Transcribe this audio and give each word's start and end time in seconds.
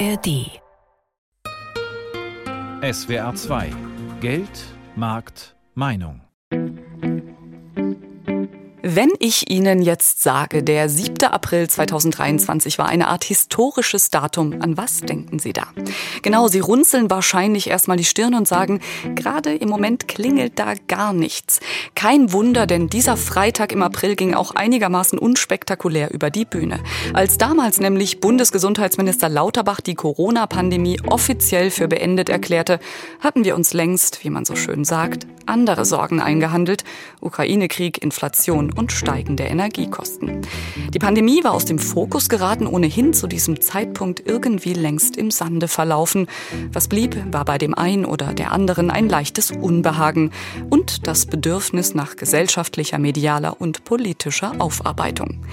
ARD 0.00 0.60
SWR 2.82 3.36
2 3.36 3.70
Geld, 4.20 4.50
Markt, 4.96 5.54
Meinung 5.74 6.23
wenn 8.86 9.08
ich 9.18 9.50
Ihnen 9.50 9.80
jetzt 9.80 10.22
sage, 10.22 10.62
der 10.62 10.90
7. 10.90 11.24
April 11.24 11.70
2023 11.70 12.76
war 12.78 12.84
eine 12.84 13.08
Art 13.08 13.24
historisches 13.24 14.10
Datum, 14.10 14.60
an 14.60 14.76
was 14.76 15.00
denken 15.00 15.38
Sie 15.38 15.54
da? 15.54 15.68
Genau, 16.20 16.48
Sie 16.48 16.58
runzeln 16.58 17.08
wahrscheinlich 17.08 17.70
erstmal 17.70 17.96
die 17.96 18.04
Stirn 18.04 18.34
und 18.34 18.46
sagen, 18.46 18.80
gerade 19.14 19.54
im 19.54 19.70
Moment 19.70 20.06
klingelt 20.06 20.58
da 20.58 20.74
gar 20.86 21.14
nichts. 21.14 21.60
Kein 21.94 22.34
Wunder, 22.34 22.66
denn 22.66 22.88
dieser 22.90 23.16
Freitag 23.16 23.72
im 23.72 23.82
April 23.82 24.16
ging 24.16 24.34
auch 24.34 24.54
einigermaßen 24.54 25.18
unspektakulär 25.18 26.12
über 26.12 26.28
die 26.28 26.44
Bühne. 26.44 26.78
Als 27.14 27.38
damals 27.38 27.80
nämlich 27.80 28.20
Bundesgesundheitsminister 28.20 29.30
Lauterbach 29.30 29.80
die 29.80 29.94
Corona-Pandemie 29.94 31.00
offiziell 31.06 31.70
für 31.70 31.88
beendet 31.88 32.28
erklärte, 32.28 32.80
hatten 33.20 33.46
wir 33.46 33.54
uns 33.54 33.72
längst, 33.72 34.22
wie 34.24 34.30
man 34.30 34.44
so 34.44 34.56
schön 34.56 34.84
sagt, 34.84 35.26
andere 35.46 35.86
Sorgen 35.86 36.20
eingehandelt. 36.20 36.84
Ukraine-Krieg, 37.22 38.02
Inflation 38.02 38.73
und 38.76 38.92
steigende 38.92 39.44
Energiekosten. 39.44 40.42
Die 40.92 40.98
Pandemie 40.98 41.44
war 41.44 41.52
aus 41.52 41.64
dem 41.64 41.78
Fokus 41.78 42.28
geraten, 42.28 42.66
ohnehin 42.66 43.12
zu 43.12 43.26
diesem 43.26 43.60
Zeitpunkt 43.60 44.22
irgendwie 44.26 44.72
längst 44.72 45.16
im 45.16 45.30
Sande 45.30 45.68
verlaufen. 45.68 46.26
Was 46.72 46.88
blieb, 46.88 47.16
war 47.32 47.44
bei 47.44 47.58
dem 47.58 47.74
einen 47.74 48.04
oder 48.04 48.34
der 48.34 48.52
anderen 48.52 48.90
ein 48.90 49.08
leichtes 49.08 49.50
Unbehagen 49.50 50.30
und 50.70 51.06
das 51.06 51.26
Bedürfnis 51.26 51.94
nach 51.94 52.16
gesellschaftlicher, 52.16 52.98
medialer 52.98 53.60
und 53.60 53.84
politischer 53.84 54.52
Aufarbeitung. 54.58 55.44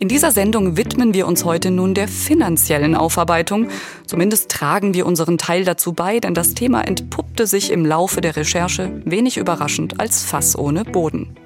In 0.00 0.06
dieser 0.06 0.30
Sendung 0.30 0.76
widmen 0.76 1.12
wir 1.12 1.26
uns 1.26 1.44
heute 1.44 1.72
nun 1.72 1.92
der 1.92 2.06
finanziellen 2.06 2.94
Aufarbeitung. 2.94 3.68
Zumindest 4.06 4.48
tragen 4.48 4.94
wir 4.94 5.06
unseren 5.06 5.38
Teil 5.38 5.64
dazu 5.64 5.92
bei, 5.92 6.20
denn 6.20 6.34
das 6.34 6.54
Thema 6.54 6.82
entpuppte 6.82 7.48
sich 7.48 7.72
im 7.72 7.84
Laufe 7.84 8.20
der 8.20 8.36
Recherche 8.36 9.02
wenig 9.04 9.38
überraschend 9.38 9.98
als 9.98 10.24
Fass 10.24 10.56
ohne 10.56 10.84
Boden. 10.84 11.36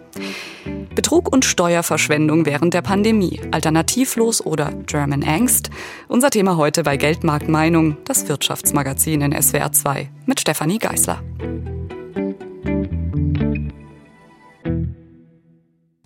Betrug 0.95 1.33
und 1.33 1.45
Steuerverschwendung 1.45 2.45
während 2.45 2.75
der 2.75 2.83
Pandemie, 2.83 3.41
alternativlos 3.51 4.45
oder 4.45 4.73
German 4.87 5.23
Angst. 5.23 5.71
Unser 6.09 6.31
Thema 6.31 6.57
heute 6.57 6.83
bei 6.83 6.97
Geldmarkt 6.97 7.49
Meinung, 7.49 7.97
das 8.05 8.29
Wirtschaftsmagazin 8.29 9.23
in 9.23 9.43
SWR 9.43 9.73
2 9.73 10.11
mit 10.27 10.41
Stefanie 10.41 10.79
Geißler. 10.79 11.23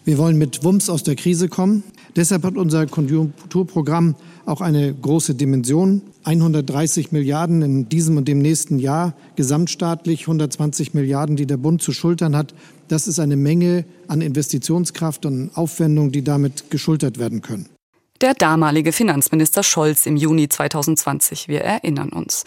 Wir 0.05 0.19
wollen 0.19 0.39
mit 0.39 0.63
Wumms 0.63 0.89
aus 0.89 1.03
der 1.03 1.17
Krise 1.17 1.49
kommen. 1.49 1.83
Deshalb 2.15 2.45
hat 2.45 2.57
unser 2.57 2.87
Konjunkturprogramm 2.87 4.15
auch 4.47 4.61
eine 4.61 4.95
große 4.95 5.35
Dimension. 5.35 6.01
130 6.23 7.11
Milliarden 7.11 7.61
in 7.63 7.89
diesem 7.89 8.17
und 8.17 8.29
dem 8.29 8.39
nächsten 8.39 8.79
Jahr, 8.79 9.15
gesamtstaatlich 9.35 10.23
120 10.23 10.95
Milliarden, 10.95 11.35
die 11.35 11.47
der 11.47 11.57
Bund 11.57 11.83
zu 11.83 11.91
schultern 11.91 12.37
hat. 12.37 12.55
Das 12.89 13.09
ist 13.09 13.19
eine 13.19 13.37
Menge 13.37 13.85
an 14.09 14.21
Investitionskraft 14.21 15.27
und 15.27 15.51
Aufwendungen, 15.57 16.13
die 16.13 16.23
damit 16.23 16.71
geschultert 16.71 17.19
werden 17.19 17.43
können 17.43 17.69
der 18.21 18.35
damalige 18.35 18.93
Finanzminister 18.93 19.63
Scholz 19.63 20.07
im 20.07 20.17
Juni 20.17 20.49
2020. 20.49 21.49
Wir 21.49 21.61
erinnern 21.63 22.11
uns. 22.11 22.45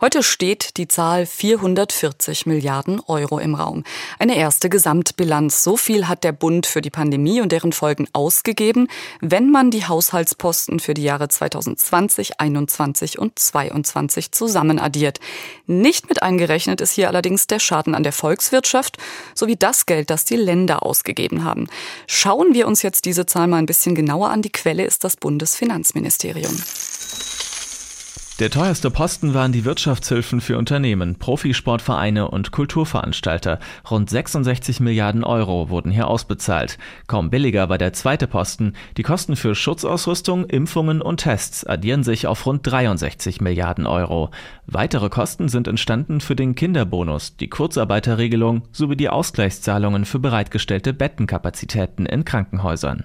Heute 0.00 0.22
steht 0.22 0.78
die 0.78 0.88
Zahl 0.88 1.26
440 1.26 2.46
Milliarden 2.46 3.00
Euro 3.00 3.38
im 3.38 3.54
Raum. 3.54 3.84
Eine 4.18 4.34
erste 4.38 4.70
Gesamtbilanz. 4.70 5.62
So 5.62 5.76
viel 5.76 6.08
hat 6.08 6.24
der 6.24 6.32
Bund 6.32 6.64
für 6.64 6.80
die 6.80 6.88
Pandemie 6.88 7.42
und 7.42 7.52
deren 7.52 7.74
Folgen 7.74 8.08
ausgegeben, 8.14 8.88
wenn 9.20 9.50
man 9.50 9.70
die 9.70 9.86
Haushaltsposten 9.86 10.80
für 10.80 10.94
die 10.94 11.02
Jahre 11.02 11.28
2020, 11.28 12.40
21 12.40 13.18
und 13.18 13.38
22 13.38 14.32
zusammen 14.32 14.78
addiert. 14.78 15.20
Nicht 15.66 16.08
mit 16.08 16.22
eingerechnet 16.22 16.80
ist 16.80 16.92
hier 16.92 17.08
allerdings 17.08 17.46
der 17.46 17.58
Schaden 17.58 17.94
an 17.94 18.02
der 18.02 18.12
Volkswirtschaft 18.12 18.96
sowie 19.34 19.56
das 19.56 19.84
Geld, 19.84 20.08
das 20.08 20.24
die 20.24 20.36
Länder 20.36 20.82
ausgegeben 20.82 21.44
haben. 21.44 21.68
Schauen 22.06 22.54
wir 22.54 22.66
uns 22.66 22.80
jetzt 22.80 23.04
diese 23.04 23.26
Zahl 23.26 23.48
mal 23.48 23.58
ein 23.58 23.66
bisschen 23.66 23.94
genauer 23.94 24.30
an. 24.30 24.40
Die 24.40 24.48
Quelle 24.48 24.84
ist 24.86 25.04
das 25.04 25.18
Bundesfinanzministerium. 25.18 26.56
Der 28.40 28.48
teuerste 28.48 28.90
Posten 28.90 29.34
waren 29.34 29.52
die 29.52 29.66
Wirtschaftshilfen 29.66 30.40
für 30.40 30.56
Unternehmen, 30.56 31.16
Profisportvereine 31.16 32.30
und 32.30 32.52
Kulturveranstalter. 32.52 33.58
Rund 33.90 34.08
66 34.08 34.80
Milliarden 34.80 35.24
Euro 35.24 35.68
wurden 35.68 35.92
hier 35.92 36.08
ausbezahlt. 36.08 36.78
Kaum 37.06 37.28
billiger 37.28 37.68
war 37.68 37.76
der 37.76 37.92
zweite 37.92 38.26
Posten. 38.26 38.72
Die 38.96 39.02
Kosten 39.02 39.36
für 39.36 39.54
Schutzausrüstung, 39.54 40.46
Impfungen 40.46 41.02
und 41.02 41.18
Tests 41.18 41.66
addieren 41.66 42.02
sich 42.02 42.26
auf 42.26 42.46
rund 42.46 42.66
63 42.66 43.42
Milliarden 43.42 43.86
Euro. 43.86 44.30
Weitere 44.64 45.10
Kosten 45.10 45.50
sind 45.50 45.68
entstanden 45.68 46.22
für 46.22 46.34
den 46.34 46.54
Kinderbonus, 46.54 47.36
die 47.36 47.50
Kurzarbeiterregelung 47.50 48.62
sowie 48.72 48.96
die 48.96 49.10
Ausgleichszahlungen 49.10 50.06
für 50.06 50.18
bereitgestellte 50.18 50.94
Bettenkapazitäten 50.94 52.06
in 52.06 52.24
Krankenhäusern. 52.24 53.04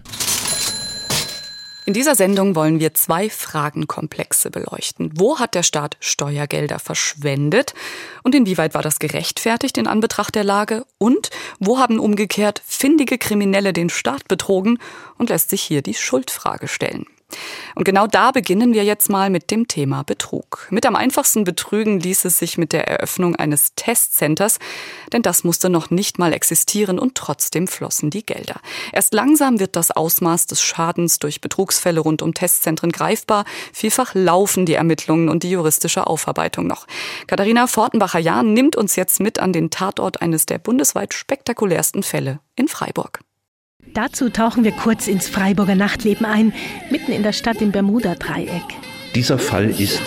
In 1.85 1.93
dieser 1.93 2.15
Sendung 2.15 2.55
wollen 2.55 2.79
wir 2.79 2.95
zwei 2.95 3.29
Fragenkomplexe 3.29 4.49
beleuchten. 4.49 5.11
Wo 5.15 5.37
hat 5.37 5.53
der 5.53 5.61
Staat 5.61 5.97
Steuergelder 5.99 6.79
verschwendet 6.79 7.75
und 8.23 8.33
inwieweit 8.33 8.73
war 8.73 8.81
das 8.81 8.97
gerechtfertigt 8.97 9.77
in 9.77 9.85
Anbetracht 9.85 10.33
der 10.33 10.43
Lage? 10.43 10.87
Und 10.97 11.29
wo 11.59 11.77
haben 11.77 11.99
umgekehrt 11.99 12.63
findige 12.65 13.19
Kriminelle 13.19 13.71
den 13.71 13.91
Staat 13.91 14.27
betrogen 14.27 14.79
und 15.19 15.29
lässt 15.29 15.51
sich 15.51 15.61
hier 15.61 15.83
die 15.83 15.93
Schuldfrage 15.93 16.67
stellen? 16.67 17.05
Und 17.75 17.83
genau 17.83 18.07
da 18.07 18.31
beginnen 18.31 18.73
wir 18.73 18.83
jetzt 18.83 19.09
mal 19.09 19.29
mit 19.29 19.51
dem 19.51 19.67
Thema 19.67 20.03
Betrug. 20.03 20.67
Mit 20.69 20.85
am 20.85 20.95
einfachsten 20.95 21.43
betrügen 21.43 21.99
ließ 21.99 22.25
es 22.25 22.39
sich 22.39 22.57
mit 22.57 22.71
der 22.71 22.87
Eröffnung 22.87 23.35
eines 23.35 23.73
Testcenters, 23.75 24.59
denn 25.11 25.21
das 25.21 25.43
musste 25.43 25.69
noch 25.69 25.89
nicht 25.89 26.17
mal 26.17 26.31
existieren 26.31 26.97
und 26.97 27.15
trotzdem 27.15 27.67
flossen 27.67 28.09
die 28.09 28.25
Gelder. 28.25 28.61
Erst 28.93 29.13
langsam 29.13 29.59
wird 29.59 29.75
das 29.75 29.91
Ausmaß 29.91 30.47
des 30.47 30.61
Schadens 30.61 31.19
durch 31.19 31.41
Betrugsfälle 31.41 31.99
rund 31.99 32.21
um 32.21 32.33
Testzentren 32.33 32.91
greifbar. 32.91 33.43
Vielfach 33.73 34.13
laufen 34.13 34.65
die 34.65 34.75
Ermittlungen 34.75 35.27
und 35.27 35.43
die 35.43 35.51
juristische 35.51 36.07
Aufarbeitung 36.07 36.67
noch. 36.67 36.87
Katharina 37.27 37.67
Fortenbacher-Jahn 37.67 38.53
nimmt 38.53 38.77
uns 38.77 38.95
jetzt 38.95 39.19
mit 39.19 39.39
an 39.39 39.51
den 39.51 39.69
Tatort 39.69 40.21
eines 40.21 40.45
der 40.45 40.59
bundesweit 40.59 41.13
spektakulärsten 41.13 42.03
Fälle 42.03 42.39
in 42.55 42.69
Freiburg. 42.69 43.19
Dazu 43.93 44.29
tauchen 44.29 44.63
wir 44.63 44.71
kurz 44.71 45.07
ins 45.07 45.27
Freiburger 45.27 45.75
Nachtleben 45.75 46.25
ein, 46.25 46.53
mitten 46.89 47.11
in 47.11 47.23
der 47.23 47.33
Stadt 47.33 47.61
im 47.61 47.71
Bermuda-Dreieck. 47.71 48.63
Dieser 49.15 49.39
Fall 49.39 49.69
ist 49.69 50.01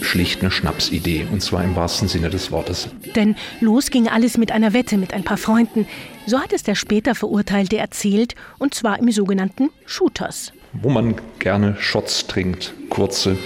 schlicht 0.00 0.40
eine 0.40 0.50
Schnapsidee, 0.50 1.26
und 1.30 1.42
zwar 1.42 1.62
im 1.62 1.76
wahrsten 1.76 2.08
Sinne 2.08 2.30
des 2.30 2.50
Wortes. 2.50 2.88
Denn 3.14 3.36
los 3.60 3.90
ging 3.90 4.08
alles 4.08 4.38
mit 4.38 4.52
einer 4.52 4.72
Wette 4.72 4.96
mit 4.96 5.12
ein 5.12 5.24
paar 5.24 5.36
Freunden. 5.36 5.86
So 6.26 6.40
hat 6.40 6.52
es 6.52 6.62
der 6.62 6.74
später 6.74 7.14
Verurteilte 7.14 7.76
erzählt, 7.76 8.34
und 8.58 8.74
zwar 8.74 8.98
im 8.98 9.10
sogenannten 9.10 9.70
Shooters. 9.84 10.52
Wo 10.72 10.88
man 10.88 11.16
gerne 11.38 11.76
Shots 11.78 12.26
trinkt, 12.26 12.72
kurze 12.88 13.36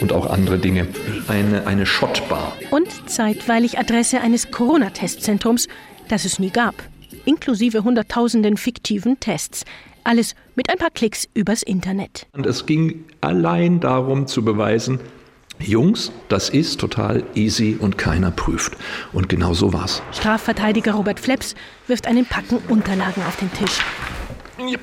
und 0.00 0.12
auch 0.12 0.30
andere 0.30 0.58
Dinge. 0.58 0.86
Eine, 1.26 1.66
eine 1.66 1.86
Shotbar. 1.86 2.52
Und 2.70 2.88
zeitweilig 3.10 3.78
Adresse 3.78 4.20
eines 4.20 4.50
Corona-Testzentrums, 4.50 5.68
das 6.08 6.24
es 6.24 6.38
nie 6.38 6.50
gab 6.50 6.74
inklusive 7.26 7.84
hunderttausenden 7.84 8.56
fiktiven 8.56 9.20
Tests. 9.20 9.64
Alles 10.04 10.34
mit 10.54 10.70
ein 10.70 10.78
paar 10.78 10.90
Klicks 10.90 11.28
übers 11.34 11.62
Internet. 11.62 12.26
Und 12.32 12.46
es 12.46 12.64
ging 12.64 13.04
allein 13.20 13.80
darum 13.80 14.26
zu 14.26 14.44
beweisen, 14.44 15.00
Jungs, 15.58 16.12
das 16.28 16.50
ist 16.50 16.78
total 16.78 17.24
easy 17.34 17.76
und 17.80 17.96
keiner 17.96 18.30
prüft. 18.30 18.76
Und 19.12 19.28
genau 19.28 19.54
so 19.54 19.72
war's. 19.72 20.02
Strafverteidiger 20.12 20.92
Robert 20.92 21.18
Fleps 21.18 21.54
wirft 21.86 22.06
einen 22.06 22.26
Packen 22.26 22.58
Unterlagen 22.68 23.22
auf 23.26 23.36
den 23.36 23.52
Tisch. 23.52 23.80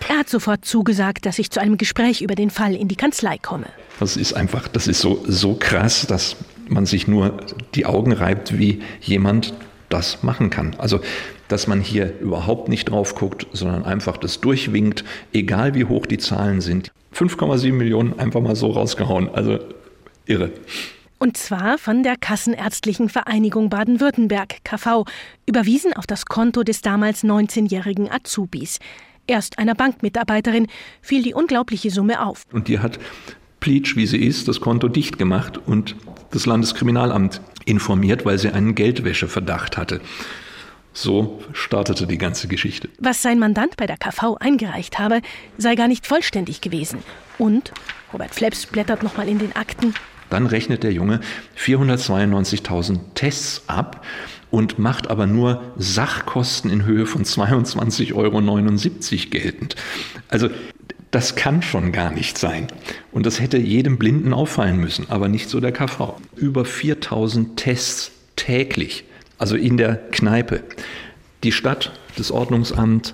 Er 0.07 0.17
hat 0.19 0.29
sofort 0.29 0.65
zugesagt, 0.65 1.25
dass 1.25 1.39
ich 1.39 1.49
zu 1.49 1.59
einem 1.59 1.77
Gespräch 1.77 2.21
über 2.21 2.35
den 2.35 2.49
Fall 2.49 2.75
in 2.75 2.87
die 2.87 2.95
Kanzlei 2.95 3.37
komme. 3.37 3.65
Das 3.99 4.17
ist 4.17 4.33
einfach, 4.33 4.67
das 4.67 4.87
ist 4.87 4.99
so, 4.99 5.23
so 5.27 5.55
krass, 5.55 6.05
dass 6.07 6.35
man 6.67 6.85
sich 6.85 7.07
nur 7.07 7.37
die 7.75 7.85
Augen 7.85 8.11
reibt, 8.11 8.57
wie 8.57 8.81
jemand 9.01 9.53
das 9.89 10.23
machen 10.23 10.49
kann. 10.49 10.75
Also 10.77 10.99
dass 11.47 11.67
man 11.67 11.81
hier 11.81 12.19
überhaupt 12.19 12.69
nicht 12.69 12.89
drauf 12.89 13.15
guckt, 13.15 13.47
sondern 13.53 13.85
einfach 13.85 14.17
das 14.17 14.41
durchwinkt, 14.41 15.03
egal 15.33 15.75
wie 15.75 15.85
hoch 15.85 16.05
die 16.05 16.17
Zahlen 16.17 16.61
sind. 16.61 16.91
5,7 17.13 17.73
Millionen 17.73 18.19
einfach 18.19 18.41
mal 18.41 18.55
so 18.55 18.71
rausgehauen. 18.71 19.29
Also 19.29 19.59
irre. 20.25 20.51
Und 21.19 21.37
zwar 21.37 21.77
von 21.77 22.03
der 22.03 22.17
Kassenärztlichen 22.17 23.07
Vereinigung 23.07 23.69
Baden-Württemberg, 23.69 24.63
KV, 24.65 25.05
überwiesen 25.45 25.93
auf 25.93 26.05
das 26.05 26.25
Konto 26.25 26.63
des 26.63 26.81
damals 26.81 27.23
19-jährigen 27.23 28.11
Azubis. 28.11 28.79
Erst 29.25 29.57
einer 29.57 29.73
Bankmitarbeiterin 29.73 30.67
fiel 31.01 31.23
die 31.23 31.33
unglaubliche 31.33 31.91
Summe 31.91 32.25
auf. 32.25 32.43
Und 32.51 32.67
die 32.67 32.79
hat 32.79 32.99
Pleatsch, 33.61 33.95
wie 33.95 34.05
sie 34.05 34.21
ist, 34.21 34.49
das 34.49 34.59
Konto 34.59 34.89
dicht 34.89 35.17
gemacht 35.17 35.57
und 35.65 35.95
das 36.31 36.45
Landeskriminalamt 36.45 37.39
informiert, 37.63 38.25
weil 38.25 38.37
sie 38.37 38.49
einen 38.49 38.75
Geldwäscheverdacht 38.75 39.77
hatte. 39.77 40.01
So 40.93 41.41
startete 41.53 42.07
die 42.07 42.17
ganze 42.17 42.47
Geschichte. 42.47 42.89
Was 42.99 43.21
sein 43.21 43.39
Mandant 43.39 43.77
bei 43.77 43.87
der 43.87 43.97
KV 43.97 44.37
eingereicht 44.39 44.99
habe, 44.99 45.21
sei 45.57 45.75
gar 45.75 45.87
nicht 45.87 46.05
vollständig 46.05 46.61
gewesen. 46.61 46.99
Und 47.37 47.71
Robert 48.13 48.33
Fleps 48.33 48.67
blättert 48.67 49.01
nochmal 49.01 49.27
in 49.27 49.39
den 49.39 49.55
Akten. 49.55 49.93
Dann 50.29 50.45
rechnet 50.45 50.83
der 50.83 50.93
Junge 50.93 51.19
492.000 51.57 52.99
Tests 53.15 53.63
ab 53.67 54.05
und 54.51 54.77
macht 54.77 55.09
aber 55.09 55.25
nur 55.25 55.73
Sachkosten 55.77 56.69
in 56.69 56.85
Höhe 56.85 57.07
von 57.07 57.23
22,79 57.23 58.13
Euro 58.13 59.29
geltend. 59.29 59.75
Also 60.29 60.49
das 61.09 61.35
kann 61.35 61.61
schon 61.61 61.91
gar 61.91 62.11
nicht 62.11 62.37
sein. 62.37 62.67
Und 63.11 63.25
das 63.25 63.39
hätte 63.39 63.57
jedem 63.57 63.97
Blinden 63.97 64.33
auffallen 64.33 64.77
müssen, 64.77 65.09
aber 65.09 65.27
nicht 65.27 65.49
so 65.49 65.59
der 65.59 65.71
KV. 65.71 66.15
Über 66.35 66.65
4000 66.65 67.57
Tests 67.57 68.11
täglich, 68.35 69.05
also 69.43 69.57
in 69.57 69.75
der 69.75 69.97
Kneipe. 69.97 70.63
Die 71.43 71.51
Stadt, 71.51 71.91
das 72.15 72.31
Ordnungsamt, 72.31 73.13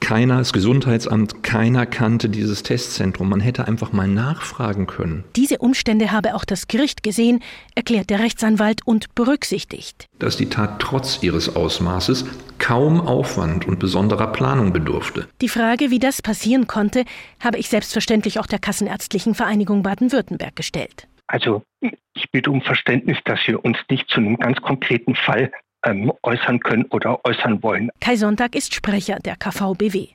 keiner, 0.00 0.36
das 0.36 0.52
Gesundheitsamt, 0.52 1.42
keiner 1.42 1.86
kannte 1.86 2.28
dieses 2.28 2.62
Testzentrum. 2.62 3.30
Man 3.30 3.40
hätte 3.40 3.66
einfach 3.66 3.90
mal 3.90 4.06
nachfragen 4.06 4.86
können. 4.86 5.24
Diese 5.34 5.56
Umstände 5.56 6.12
habe 6.12 6.34
auch 6.34 6.44
das 6.44 6.68
Gericht 6.68 7.02
gesehen, 7.02 7.40
erklärt 7.74 8.10
der 8.10 8.18
Rechtsanwalt 8.18 8.86
und 8.86 9.14
berücksichtigt. 9.14 10.04
Dass 10.18 10.36
die 10.36 10.50
Tat 10.50 10.78
trotz 10.78 11.22
ihres 11.22 11.56
Ausmaßes 11.56 12.26
kaum 12.58 13.00
Aufwand 13.00 13.66
und 13.66 13.78
besonderer 13.78 14.26
Planung 14.26 14.74
bedurfte. 14.74 15.26
Die 15.40 15.48
Frage, 15.48 15.90
wie 15.90 15.98
das 15.98 16.20
passieren 16.20 16.66
konnte, 16.66 17.06
habe 17.40 17.56
ich 17.56 17.70
selbstverständlich 17.70 18.38
auch 18.38 18.46
der 18.46 18.58
Kassenärztlichen 18.58 19.34
Vereinigung 19.34 19.82
Baden-Württemberg 19.82 20.54
gestellt. 20.54 21.08
Also 21.28 21.62
ich 22.14 22.30
bitte 22.30 22.50
um 22.50 22.60
Verständnis, 22.60 23.16
dass 23.24 23.40
wir 23.46 23.64
uns 23.64 23.78
nicht 23.88 24.08
zu 24.10 24.20
einem 24.20 24.36
ganz 24.36 24.60
konkreten 24.60 25.14
Fall 25.14 25.50
ähm, 25.84 26.12
äußern 26.22 26.60
können 26.60 26.84
oder 26.86 27.24
äußern 27.24 27.62
wollen. 27.62 27.90
Kai 28.00 28.16
Sonntag 28.16 28.54
ist 28.54 28.74
Sprecher 28.74 29.18
der 29.18 29.36
KVBW. 29.36 30.08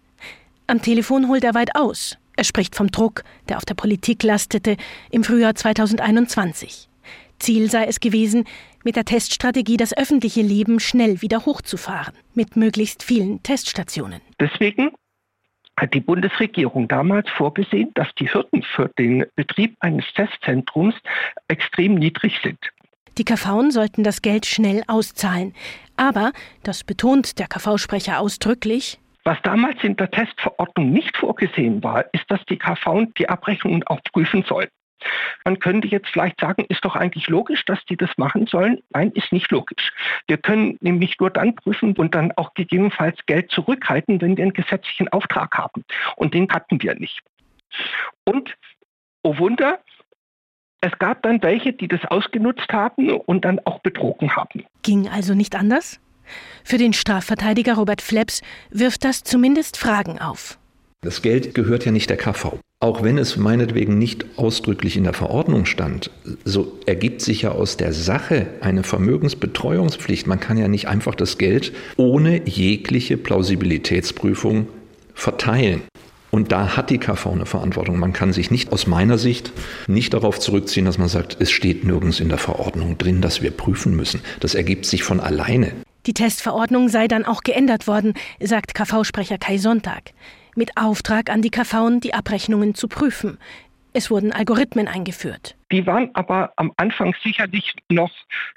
Am 0.68 0.81
Telefon 0.81 1.28
holt 1.28 1.44
er 1.44 1.54
weit 1.54 1.75
aus. 1.75 2.18
Er 2.36 2.44
spricht 2.44 2.75
vom 2.75 2.92
Druck, 2.92 3.24
der 3.50 3.58
auf 3.58 3.66
der 3.66 3.74
Politik 3.74 4.24
lastete, 4.24 4.78
im 5.10 5.24
Frühjahr 5.24 5.56
2021. 5.56 6.88
Ziel 7.40 7.69
sei 7.69 7.86
es 7.86 8.00
gewesen, 8.00 8.46
mit 8.84 8.96
der 8.96 9.06
Teststrategie 9.06 9.78
das 9.78 9.96
öffentliche 9.96 10.42
Leben 10.42 10.80
schnell 10.80 11.22
wieder 11.22 11.46
hochzufahren, 11.46 12.13
mit 12.34 12.56
möglichst 12.56 13.04
vielen 13.04 13.42
Teststationen. 13.44 14.22
Deswegen 14.40 14.92
hat 15.78 15.94
die 15.94 16.00
Bundesregierung 16.00 16.88
damals 16.88 17.30
vorgesehen, 17.30 17.92
dass 17.94 18.08
die 18.16 18.34
Hürden 18.34 18.63
für 18.63 18.90
den 18.98 19.25
Betrieb 19.36 19.75
eines 19.80 20.06
Testzentrums 20.13 20.96
extrem 21.48 21.96
niedrig 21.96 22.40
sind. 22.42 22.60
Die 23.18 23.25
KV 23.25 23.72
sollten 23.72 24.04
das 24.04 24.22
Geld 24.22 24.46
schnell 24.46 24.84
auszahlen. 24.88 25.54
Aber, 25.96 26.31
das 26.64 26.84
betont 26.84 27.40
der 27.40 27.48
KV-Sprecher 27.48 28.19
ausdrücklich, 28.19 29.00
was 29.24 29.42
damals 29.44 29.84
in 29.84 29.98
der 29.98 30.10
Testverordnung 30.10 30.94
nicht 30.94 31.18
vorgesehen 31.18 31.84
war, 31.84 32.06
ist, 32.14 32.24
dass 32.30 32.40
die 32.46 32.58
KV 32.58 33.08
die 33.18 33.28
Abrechnungen 33.28 33.84
auch 33.88 34.00
prüfen 34.14 34.46
soll. 34.48 34.69
Man 35.44 35.60
könnte 35.60 35.90
jetzt 35.90 36.08
vielleicht 36.08 36.40
sagen, 36.40 36.66
ist 36.69 36.86
doch 36.86 36.96
eigentlich 36.96 37.28
logisch, 37.28 37.66
dass 37.66 37.84
die 37.90 37.98
das 37.98 38.10
machen 38.16 38.48
sollen. 38.48 38.81
Nein, 38.92 39.12
ist 39.12 39.34
nicht 39.34 39.52
logisch. 39.52 39.92
Wir 40.28 40.38
können 40.38 40.78
nämlich 40.80 41.20
nur 41.20 41.30
dann 41.30 41.56
prüfen 41.56 41.94
und 41.98 42.16
dann 42.16 42.31
auch 42.38 42.54
gegebenenfalls 42.54 43.18
Geld 43.25 43.52
zurückhalten, 43.52 44.22
wenn 44.22 44.38
wir 44.38 44.44
einen 44.44 44.54
gesetzlichen 44.54 45.10
Auftrag 45.10 45.58
haben. 45.58 45.84
Und 46.16 46.34
den 46.34 46.50
hatten 46.50 46.81
wir 46.81 46.96
nicht. 46.96 47.22
Und, 48.24 48.56
oh 49.24 49.38
Wunder, 49.38 49.80
es 50.81 50.91
gab 51.00 51.24
dann 51.24 51.41
welche, 51.41 51.74
die 51.74 51.88
das 51.88 52.01
ausgenutzt 52.06 52.71
haben 52.71 53.12
und 53.12 53.45
dann 53.45 53.59
auch 53.65 53.79
betrogen 53.79 54.35
haben. 54.35 54.63
Ging 54.83 55.07
also 55.07 55.33
nicht 55.33 55.56
anders? 55.56 56.00
Für 56.63 56.77
den 56.77 56.94
Strafverteidiger 56.94 57.75
Robert 57.75 58.01
Fleps 58.01 58.41
wirft 58.69 59.03
das 59.03 59.24
zumindest 59.24 59.77
Fragen 59.77 60.19
auf. 60.19 60.59
Das 61.01 61.21
Geld 61.21 61.53
gehört 61.56 61.85
ja 61.85 61.91
nicht 61.91 62.09
der 62.09 62.18
KV. 62.18 62.59
Auch 62.79 63.01
wenn 63.01 63.18
es 63.18 63.38
meinetwegen 63.38 63.97
nicht 63.97 64.25
ausdrücklich 64.38 64.97
in 64.97 65.03
der 65.03 65.13
Verordnung 65.13 65.65
stand, 65.65 66.12
so 66.44 66.79
ergibt 66.85 67.21
sich 67.21 67.44
ja 67.44 67.51
aus 67.51 67.77
der 67.77 67.94
Sache 67.94 68.47
eine 68.62 68.83
Vermögensbetreuungspflicht. 68.83 70.27
Man 70.27 70.39
kann 70.39 70.57
ja 70.57 70.68
nicht 70.68 70.88
einfach 70.88 71.15
das 71.15 71.38
Geld 71.38 71.74
ohne 71.95 72.47
jegliche 72.47 73.18
Plausibilitätsprüfung 73.18 74.68
verteilen. 75.13 75.83
Und 76.38 76.51
da 76.51 76.78
hat 76.78 76.92
die 76.92 77.00
KV 77.00 77.31
eine 77.31 77.48
Verantwortung. 77.48 77.98
Man 77.98 78.13
kann 78.13 78.31
sich 78.31 78.51
nicht 78.51 78.72
aus 78.72 78.86
meiner 78.86 79.18
Sicht 79.18 79.51
nicht 79.88 80.13
darauf 80.13 80.39
zurückziehen, 80.39 80.86
dass 80.86 81.00
man 81.00 81.07
sagt, 81.07 81.36
es 81.39 81.50
steht 81.50 81.84
nirgends 81.84 82.19
in 82.19 82.30
der 82.30 82.38
Verordnung 82.38 82.95
drin, 83.00 83.22
dass 83.22 83.42
wir 83.42 83.50
prüfen 83.50 83.95
müssen. 83.95 84.22
Das 84.39 84.54
ergibt 84.54 84.86
sich 84.86 85.01
von 85.01 85.19
alleine. 85.19 85.72
Die 86.06 86.13
Testverordnung 86.13 86.89
sei 86.89 87.07
dann 87.07 87.25
auch 87.25 87.42
geändert 87.42 87.88
worden, 87.88 88.13
sagt 88.39 88.75
KV-Sprecher 88.75 89.39
Kai 89.39 89.57
Sonntag. 89.57 90.12
Mit 90.56 90.78
Auftrag 90.78 91.31
an 91.31 91.42
die 91.42 91.50
KV, 91.50 92.01
die 92.04 92.13
Abrechnungen 92.13 92.75
zu 92.75 92.88
prüfen. 92.88 93.39
Es 93.94 94.12
wurden 94.12 94.31
Algorithmen 94.31 94.88
eingeführt. 94.88 95.56
Die 95.72 95.88
waren 95.88 96.12
aber 96.13 96.54
am 96.57 96.72
Anfang 96.78 97.16
sicherlich 97.24 97.74
noch, 97.89 98.12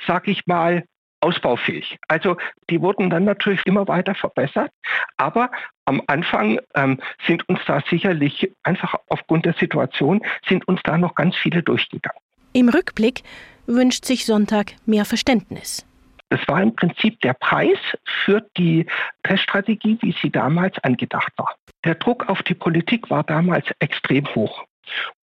sag 0.07 0.29
ich 0.29 0.47
mal, 0.47 0.85
ausbaufähig. 1.21 1.99
Also 2.09 2.37
die 2.69 2.81
wurden 2.81 3.11
dann 3.11 3.25
natürlich 3.25 3.61
immer 3.67 3.87
weiter 3.89 4.15
verbessert, 4.15 4.71
aber 5.17 5.51
am 5.85 6.03
Anfang 6.07 6.61
ähm, 6.75 7.01
sind 7.27 7.49
uns 7.49 7.61
da 7.67 7.83
sicherlich 7.89 8.51
einfach 8.63 8.95
aufgrund 9.09 9.45
der 9.45 9.55
Situation 9.55 10.23
sind 10.47 10.67
uns 10.69 10.81
da 10.85 10.97
noch 10.99 11.15
ganz 11.15 11.37
viele 11.37 11.63
durchgegangen. 11.63 12.21
Im 12.53 12.69
Rückblick 12.69 13.23
wünscht 13.67 14.05
sich 14.05 14.27
Sonntag 14.27 14.73
mehr 14.87 15.05
Verständnis. 15.05 15.87
Das 16.31 16.47
war 16.47 16.63
im 16.63 16.75
Prinzip 16.75 17.21
der 17.21 17.35
Preis 17.35 17.79
für 18.25 18.47
die 18.57 18.87
Teststrategie, 19.25 19.99
wie 20.01 20.15
sie 20.23 20.31
damals 20.31 20.79
angedacht 20.85 21.33
war. 21.37 21.57
Der 21.85 21.97
Druck 21.97 22.29
auf 22.29 22.43
die 22.43 22.55
Politik 22.55 23.11
war 23.11 23.25
damals 23.25 23.67
extrem 23.81 24.27
hoch. 24.35 24.65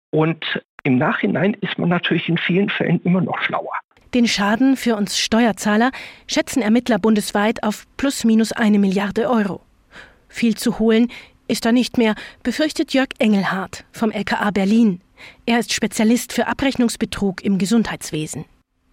Und 0.10 0.62
im 0.84 0.98
Nachhinein 0.98 1.54
ist 1.56 1.78
man 1.78 1.90
natürlich 1.90 2.28
in 2.28 2.38
vielen 2.38 2.70
Fällen 2.70 3.02
immer 3.04 3.22
noch 3.22 3.42
schlauer. 3.42 3.74
Den 4.14 4.26
Schaden 4.26 4.78
für 4.78 4.96
uns 4.96 5.20
Steuerzahler 5.20 5.92
schätzen 6.28 6.62
Ermittler 6.62 6.98
bundesweit 6.98 7.64
auf 7.64 7.86
plus 7.98 8.24
minus 8.24 8.54
eine 8.54 8.80
Milliarde 8.80 9.30
Euro. 9.30 9.62
Viel 10.30 10.56
zu 10.56 10.80
holen 10.80 11.10
ist 11.50 11.66
da 11.66 11.72
nicht 11.72 11.98
mehr, 11.98 12.16
befürchtet 12.44 12.94
Jörg 12.94 13.10
Engelhardt 13.20 13.86
vom 13.92 14.12
LKA 14.12 14.52
Berlin. 14.52 15.02
Er 15.46 15.60
ist 15.60 15.74
Spezialist 15.74 16.32
für 16.32 16.48
Abrechnungsbetrug 16.48 17.44
im 17.44 17.58
Gesundheitswesen. 17.58 18.46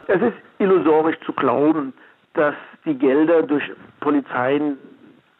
Es 0.09 0.21
ist 0.21 0.37
illusorisch 0.59 1.17
zu 1.25 1.33
glauben, 1.33 1.93
dass 2.35 2.55
die 2.85 2.95
Gelder 2.95 3.43
durch 3.43 3.65
Polizeien 4.01 4.79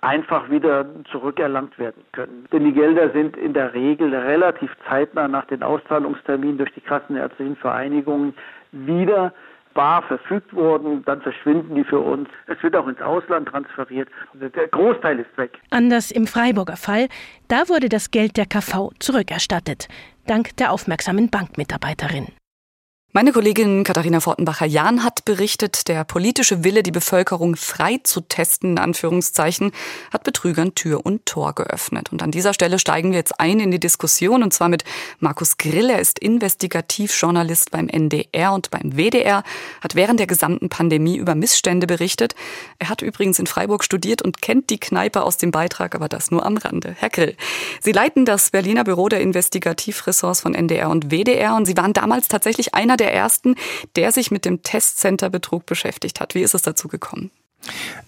einfach 0.03 0.51
wieder 0.51 0.87
zurückerlangt 1.11 1.79
werden 1.79 2.03
können. 2.13 2.47
Denn 2.53 2.65
die 2.65 2.73
Gelder 2.73 3.11
sind 3.11 3.37
in 3.37 3.55
der 3.55 3.75
Regel 3.75 4.15
relativ 4.15 4.71
zeitnah 4.89 5.27
nach 5.27 5.47
den 5.47 5.63
Auszahlungsterminen 5.63 6.59
durch 6.59 6.73
die 6.75 6.81
Kassenärztlichen 6.81 7.57
Vereinigungen 7.57 8.35
wieder 8.73 9.33
bar 9.75 10.03
verfügt 10.03 10.55
wurden, 10.55 11.05
dann 11.05 11.21
verschwinden 11.21 11.75
die 11.75 11.85
für 11.85 11.99
uns. 11.99 12.29
Es 12.47 12.63
wird 12.63 12.77
auch 12.77 12.87
ins 12.87 13.01
Ausland 13.01 13.49
transferiert. 13.49 14.09
Der 14.35 14.69
Großteil 14.69 15.19
ist 15.19 15.37
weg. 15.37 15.59
Anders 15.71 16.11
im 16.11 16.27
Freiburger 16.27 16.77
Fall, 16.77 17.09
da 17.49 17.69
wurde 17.69 17.89
das 17.89 18.11
Geld 18.11 18.37
der 18.37 18.47
KV 18.47 18.93
zurückerstattet, 18.99 19.89
dank 20.27 20.57
der 20.57 20.73
aufmerksamen 20.73 21.29
Bankmitarbeiterin. 21.31 22.29
Meine 23.17 23.31
Kollegin 23.31 23.85
Katharina 23.85 24.19
Fortenbacher-Jahn 24.19 25.05
hat 25.05 25.25
berichtet, 25.25 25.87
der 25.87 26.03
politische 26.03 26.65
Wille, 26.65 26.83
die 26.83 26.91
Bevölkerung 26.91 27.55
frei 27.55 28.01
zu 28.03 28.23
testen, 28.23 28.73
in 28.73 28.79
Anführungszeichen, 28.79 29.71
hat 30.13 30.25
Betrügern 30.25 30.75
Tür 30.75 31.07
und 31.07 31.25
Tor 31.25 31.55
geöffnet. 31.55 32.11
Und 32.11 32.25
an 32.25 32.33
dieser 32.33 32.53
Stelle 32.55 32.81
steigen 32.81 33.13
wir 33.13 33.19
jetzt 33.19 33.39
ein 33.39 33.61
in 33.61 33.71
die 33.71 33.79
Diskussion, 33.79 34.43
und 34.43 34.53
zwar 34.53 34.69
mit 34.69 34.83
Markus 35.21 35.59
Grill. 35.59 35.91
Er 35.91 36.01
ist 36.01 36.19
Investigativjournalist 36.19 37.71
beim 37.71 37.89
NDR 37.89 38.53
und 38.53 38.73
beim 38.73 38.97
WDR, 38.97 39.45
hat 39.81 39.95
während 39.95 40.19
der 40.19 40.27
gesamten 40.27 40.69
Pandemie 40.69 41.17
über 41.17 41.37
Missstände 41.37 41.87
berichtet. 41.87 42.35
Er 42.81 42.89
hat 42.89 43.01
übrigens 43.01 43.39
in 43.39 43.47
Freiburg 43.47 43.85
studiert 43.85 44.23
und 44.23 44.43
kennt 44.43 44.71
die 44.71 44.81
Kneipe 44.81 45.23
aus 45.23 45.37
dem 45.37 45.53
Beitrag, 45.53 45.95
aber 45.95 46.09
das 46.09 46.33
nur 46.33 46.45
am 46.45 46.57
Rande. 46.57 46.97
Herr 46.99 47.11
Grill, 47.11 47.37
Sie 47.81 47.93
leiten 47.93 48.25
das 48.25 48.51
Berliner 48.51 48.83
Büro 48.83 49.09
der 49.09 49.21
Investigativressorts 49.21 50.41
von 50.41 50.57
NDR 50.57 50.91
und 50.91 51.13
WDR 51.13 51.55
und 51.55 51.67
Sie 51.67 51.77
waren 51.77 51.93
damals 51.93 52.27
tatsächlich 52.27 52.75
einer 52.75 52.97
der 52.97 53.04
der 53.05 53.13
ersten, 53.13 53.55
der 53.97 54.13
sich 54.13 54.31
mit 54.31 54.47
dem 54.47 54.63
Testcenter-Betrug 54.63 55.67
beschäftigt 55.67 56.21
hat. 56.21 56.35
Wie 56.35 56.41
ist 56.41 56.55
es 56.55 56.63
dazu 56.63 56.89
gekommen? 56.89 57.31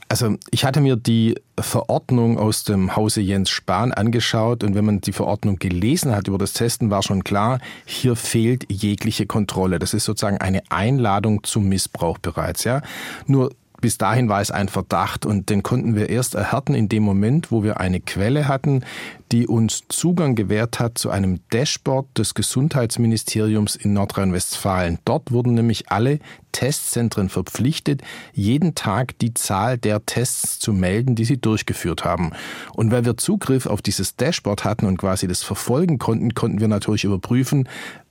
Also 0.08 0.36
ich 0.50 0.64
hatte 0.64 0.80
mir 0.80 0.96
die 0.96 1.34
Verordnung 1.58 2.38
aus 2.38 2.64
dem 2.64 2.94
Hause 2.94 3.20
Jens 3.20 3.50
Spahn 3.50 3.92
angeschaut 3.92 4.62
und 4.62 4.74
wenn 4.74 4.84
man 4.84 5.00
die 5.00 5.12
Verordnung 5.12 5.58
gelesen 5.58 6.14
hat 6.14 6.28
über 6.28 6.38
das 6.38 6.52
Testen, 6.52 6.90
war 6.90 7.02
schon 7.02 7.24
klar, 7.24 7.58
hier 7.84 8.16
fehlt 8.16 8.70
jegliche 8.70 9.26
Kontrolle. 9.26 9.78
Das 9.78 9.94
ist 9.94 10.04
sozusagen 10.04 10.38
eine 10.38 10.62
Einladung 10.70 11.42
zum 11.44 11.68
Missbrauch 11.68 12.18
bereits. 12.18 12.64
Ja? 12.64 12.82
Nur 13.26 13.50
bis 13.80 13.98
dahin 13.98 14.28
war 14.28 14.40
es 14.40 14.50
ein 14.50 14.68
Verdacht 14.68 15.26
und 15.26 15.50
den 15.50 15.62
konnten 15.62 15.94
wir 15.94 16.08
erst 16.08 16.34
erhärten 16.34 16.74
in 16.74 16.88
dem 16.88 17.02
Moment, 17.02 17.50
wo 17.50 17.62
wir 17.62 17.78
eine 17.78 18.00
Quelle 18.00 18.48
hatten, 18.48 18.84
die 19.32 19.46
uns 19.46 19.84
Zugang 19.88 20.34
gewährt 20.34 20.78
hat 20.78 20.98
zu 20.98 21.10
einem 21.10 21.40
Dashboard 21.50 22.06
des 22.16 22.34
Gesundheitsministeriums 22.34 23.76
in 23.76 23.92
Nordrhein-Westfalen. 23.92 24.98
Dort 25.04 25.32
wurden 25.32 25.54
nämlich 25.54 25.90
alle 25.90 26.20
Testzentren 26.52 27.28
verpflichtet, 27.28 28.02
jeden 28.32 28.74
Tag 28.74 29.18
die 29.18 29.34
Zahl 29.34 29.76
der 29.78 30.06
Tests 30.06 30.58
zu 30.58 30.72
melden, 30.72 31.14
die 31.14 31.24
sie 31.24 31.38
durchgeführt 31.38 32.04
haben. 32.04 32.30
Und 32.74 32.90
weil 32.90 33.04
wir 33.04 33.16
Zugriff 33.16 33.66
auf 33.66 33.82
dieses 33.82 34.16
Dashboard 34.16 34.64
hatten 34.64 34.86
und 34.86 34.96
quasi 34.96 35.26
das 35.26 35.42
verfolgen 35.42 35.98
konnten, 35.98 36.34
konnten 36.34 36.60
wir 36.60 36.68
natürlich 36.68 37.04
überprüfen, 37.04 37.68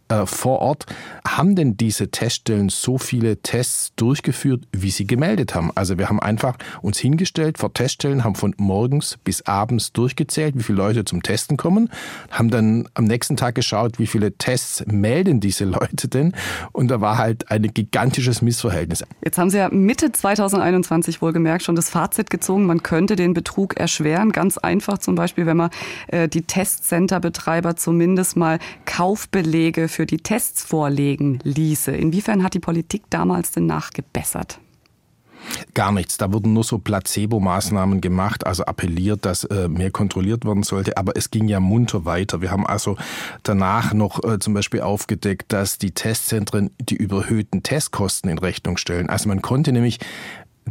äh, 0.10 0.26
vor 0.26 0.60
Ort, 0.60 0.86
haben 1.28 1.56
denn 1.56 1.78
diese 1.78 2.12
Teststellen 2.12 2.70
so 2.70 2.98
viele 2.98 3.38
Tests 3.38 3.94
durchgeführt, 3.96 4.64
wie 4.72 4.92
sie 4.92 5.08
gemeldet 5.08 5.56
haben? 5.56 5.72
Also 5.76 5.98
wir 5.98 6.10
haben 6.10 6.20
einfach 6.20 6.58
uns 6.82 7.00
hingestellt 7.00 7.58
vor 7.58 7.74
Teststellen, 7.74 8.24
haben 8.24 8.36
von 8.36 8.54
morgens 8.58 9.18
bis 9.24 9.42
abends 9.44 9.94
durchgezählt, 9.94 10.56
wie 10.58 10.64
viele 10.64 10.78
Leute 10.78 11.06
zum 11.06 11.24
Testen 11.24 11.58
kommen, 11.58 11.90
haben 12.30 12.50
dann 12.50 12.88
am 12.94 13.06
nächsten 13.06 13.38
Tag 13.38 13.56
geschaut, 13.56 14.00
wie 14.00 14.08
viele 14.08 14.34
Tests 14.34 14.84
melden 14.86 15.40
diese 15.40 15.66
Leute 15.66 16.08
denn 16.08 16.34
und 16.72 16.90
da 16.90 17.02
war 17.02 17.18
halt 17.18 17.50
ein 17.50 17.64
gigantisches 17.74 18.42
Missverhältnis. 18.42 19.04
Jetzt 19.24 19.38
haben 19.38 19.50
Sie 19.50 19.58
ja 19.58 19.70
Mitte 19.70 20.12
2021 20.12 21.22
wohlgemerkt 21.22 21.64
schon 21.64 21.76
das 21.76 21.90
Fazit 21.90 22.30
gezogen, 22.30 22.66
man 22.66 22.84
könnte 22.84 23.16
den 23.16 23.34
Betrug 23.34 23.78
erschweren, 23.78 24.32
ganz 24.32 24.58
einfach 24.58 24.98
zum 25.00 25.16
Beispiel, 25.16 25.46
wenn 25.46 25.58
man 25.58 25.70
äh, 26.08 26.28
die 26.28 26.44
Testcenter-Betreiber 26.44 27.76
zumindest 27.76 28.38
mal 28.38 28.60
Kaufbelege 28.86 29.88
für 29.96 30.06
die 30.06 30.18
Tests 30.18 30.64
vorlegen 30.64 31.40
ließe. 31.44 31.92
Inwiefern 31.92 32.44
hat 32.44 32.54
die 32.54 32.60
Politik 32.60 33.04
damals 33.10 33.52
denn 33.52 33.66
nachgebessert? 33.66 34.60
Gar 35.74 35.92
nichts. 35.92 36.18
Da 36.18 36.34
wurden 36.34 36.54
nur 36.54 36.64
so 36.64 36.80
Placebo-Maßnahmen 36.80 38.02
gemacht, 38.02 38.46
also 38.46 38.66
appelliert, 38.66 39.26
dass 39.26 39.44
äh, 39.46 39.68
mehr 39.68 39.92
kontrolliert 39.92 40.44
werden 40.44 40.64
sollte. 40.64 40.98
Aber 40.98 41.16
es 41.16 41.32
ging 41.32 41.48
ja 41.48 41.60
munter 41.60 42.04
weiter. 42.04 42.42
Wir 42.42 42.52
haben 42.52 42.66
also 42.66 42.98
danach 43.44 43.94
noch 43.94 44.24
äh, 44.24 44.40
zum 44.40 44.54
Beispiel 44.54 44.82
aufgedeckt, 44.82 45.54
dass 45.54 45.78
die 45.78 45.92
Testzentren 45.92 46.72
die 46.80 46.96
überhöhten 46.96 47.64
Testkosten 47.64 48.30
in 48.30 48.40
Rechnung 48.40 48.78
stellen. 48.78 49.10
Also 49.10 49.30
man 49.30 49.42
konnte 49.42 49.72
nämlich 49.72 50.00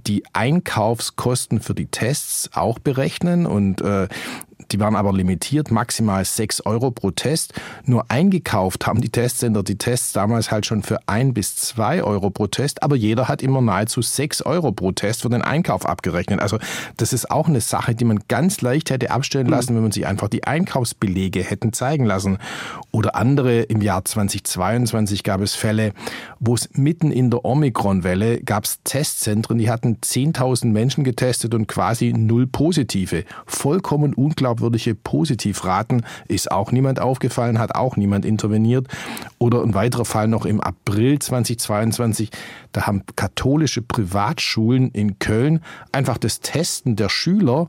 die 0.06 0.24
Einkaufskosten 0.32 1.60
für 1.60 1.74
die 1.74 1.86
Tests 1.86 2.50
auch 2.52 2.78
berechnen 2.78 3.46
und 3.46 3.80
äh, 3.80 4.08
die 4.72 4.80
waren 4.80 4.96
aber 4.96 5.12
limitiert, 5.12 5.70
maximal 5.70 6.24
6 6.24 6.66
Euro 6.66 6.90
pro 6.90 7.10
Test. 7.10 7.54
Nur 7.84 8.10
eingekauft 8.10 8.86
haben 8.86 9.00
die 9.00 9.10
Testcenter 9.10 9.62
die 9.62 9.76
Tests 9.76 10.12
damals 10.12 10.50
halt 10.50 10.66
schon 10.66 10.82
für 10.82 10.98
1 11.06 11.34
bis 11.34 11.56
2 11.56 12.02
Euro 12.02 12.30
pro 12.30 12.46
Test, 12.46 12.82
aber 12.82 12.96
jeder 12.96 13.28
hat 13.28 13.42
immer 13.42 13.60
nahezu 13.60 14.02
6 14.02 14.42
Euro 14.42 14.72
pro 14.72 14.92
Test 14.92 15.22
für 15.22 15.28
den 15.28 15.42
Einkauf 15.42 15.86
abgerechnet. 15.86 16.40
Also 16.40 16.58
das 16.96 17.12
ist 17.12 17.30
auch 17.30 17.48
eine 17.48 17.60
Sache, 17.60 17.94
die 17.94 18.04
man 18.04 18.20
ganz 18.28 18.60
leicht 18.60 18.90
hätte 18.90 19.10
abstellen 19.10 19.46
lassen, 19.46 19.74
wenn 19.74 19.82
man 19.82 19.92
sich 19.92 20.06
einfach 20.06 20.28
die 20.28 20.44
Einkaufsbelege 20.44 21.42
hätten 21.42 21.72
zeigen 21.72 22.04
lassen. 22.04 22.38
Oder 22.90 23.16
andere, 23.16 23.62
im 23.62 23.82
Jahr 23.82 24.04
2022 24.04 25.22
gab 25.22 25.40
es 25.40 25.54
Fälle, 25.54 25.92
wo 26.40 26.54
es 26.54 26.68
mitten 26.72 27.10
in 27.10 27.30
der 27.30 27.44
Omikron-Welle 27.44 28.40
gab 28.40 28.64
es 28.64 28.80
Testzentren, 28.84 29.58
die 29.58 29.70
hatten 29.70 29.98
10.000 30.02 30.66
Menschen 30.66 31.04
getestet 31.04 31.54
und 31.54 31.66
quasi 31.66 32.12
null 32.12 32.46
Positive. 32.46 33.24
Vollkommen 33.46 34.14
unglaublich 34.14 34.53
unglaubwürdige 34.54 34.94
Positivraten. 34.94 36.04
Ist 36.28 36.50
auch 36.50 36.72
niemand 36.72 37.00
aufgefallen, 37.00 37.58
hat 37.58 37.74
auch 37.74 37.96
niemand 37.96 38.24
interveniert. 38.24 38.88
Oder 39.38 39.62
ein 39.62 39.74
weiterer 39.74 40.04
Fall 40.04 40.28
noch 40.28 40.46
im 40.46 40.60
April 40.60 41.18
2022. 41.18 42.30
Da 42.72 42.86
haben 42.86 43.02
katholische 43.16 43.82
Privatschulen 43.82 44.90
in 44.90 45.18
Köln 45.18 45.60
einfach 45.92 46.18
das 46.18 46.40
Testen 46.40 46.96
der 46.96 47.08
Schüler 47.08 47.68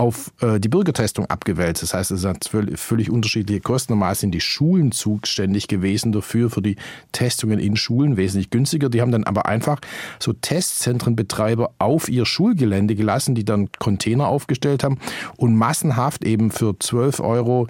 auf 0.00 0.32
äh, 0.40 0.58
die 0.58 0.70
Bürgertestung 0.70 1.26
abgewälzt. 1.26 1.82
Das 1.82 1.92
heißt, 1.92 2.10
es 2.12 2.24
hat 2.24 2.46
völlig, 2.46 2.80
völlig 2.80 3.10
unterschiedliche 3.10 3.60
Kosten. 3.60 3.92
Normal 3.92 4.14
sind 4.14 4.30
die 4.30 4.40
Schulen 4.40 4.92
zuständig 4.92 5.68
gewesen 5.68 6.10
dafür, 6.10 6.48
für 6.48 6.62
die 6.62 6.76
Testungen 7.12 7.58
in 7.58 7.76
Schulen 7.76 8.16
wesentlich 8.16 8.48
günstiger. 8.48 8.88
Die 8.88 9.02
haben 9.02 9.12
dann 9.12 9.24
aber 9.24 9.44
einfach 9.44 9.78
so 10.18 10.32
Testzentrenbetreiber 10.32 11.72
auf 11.78 12.08
ihr 12.08 12.24
Schulgelände 12.24 12.94
gelassen, 12.94 13.34
die 13.34 13.44
dann 13.44 13.68
Container 13.78 14.28
aufgestellt 14.28 14.84
haben 14.84 14.96
und 15.36 15.54
massenhaft 15.54 16.24
eben 16.24 16.50
für 16.50 16.78
12 16.78 17.20
Euro 17.20 17.68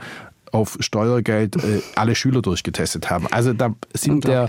auf 0.53 0.77
Steuergeld 0.79 1.57
äh, 1.57 1.81
alle 1.97 2.15
Schüler 2.15 2.43
durchgetestet 2.43 3.11
haben. 3.11 3.27
Also 3.33 3.53
da 3.55 3.75
sind 3.93 4.25
der, 4.25 4.49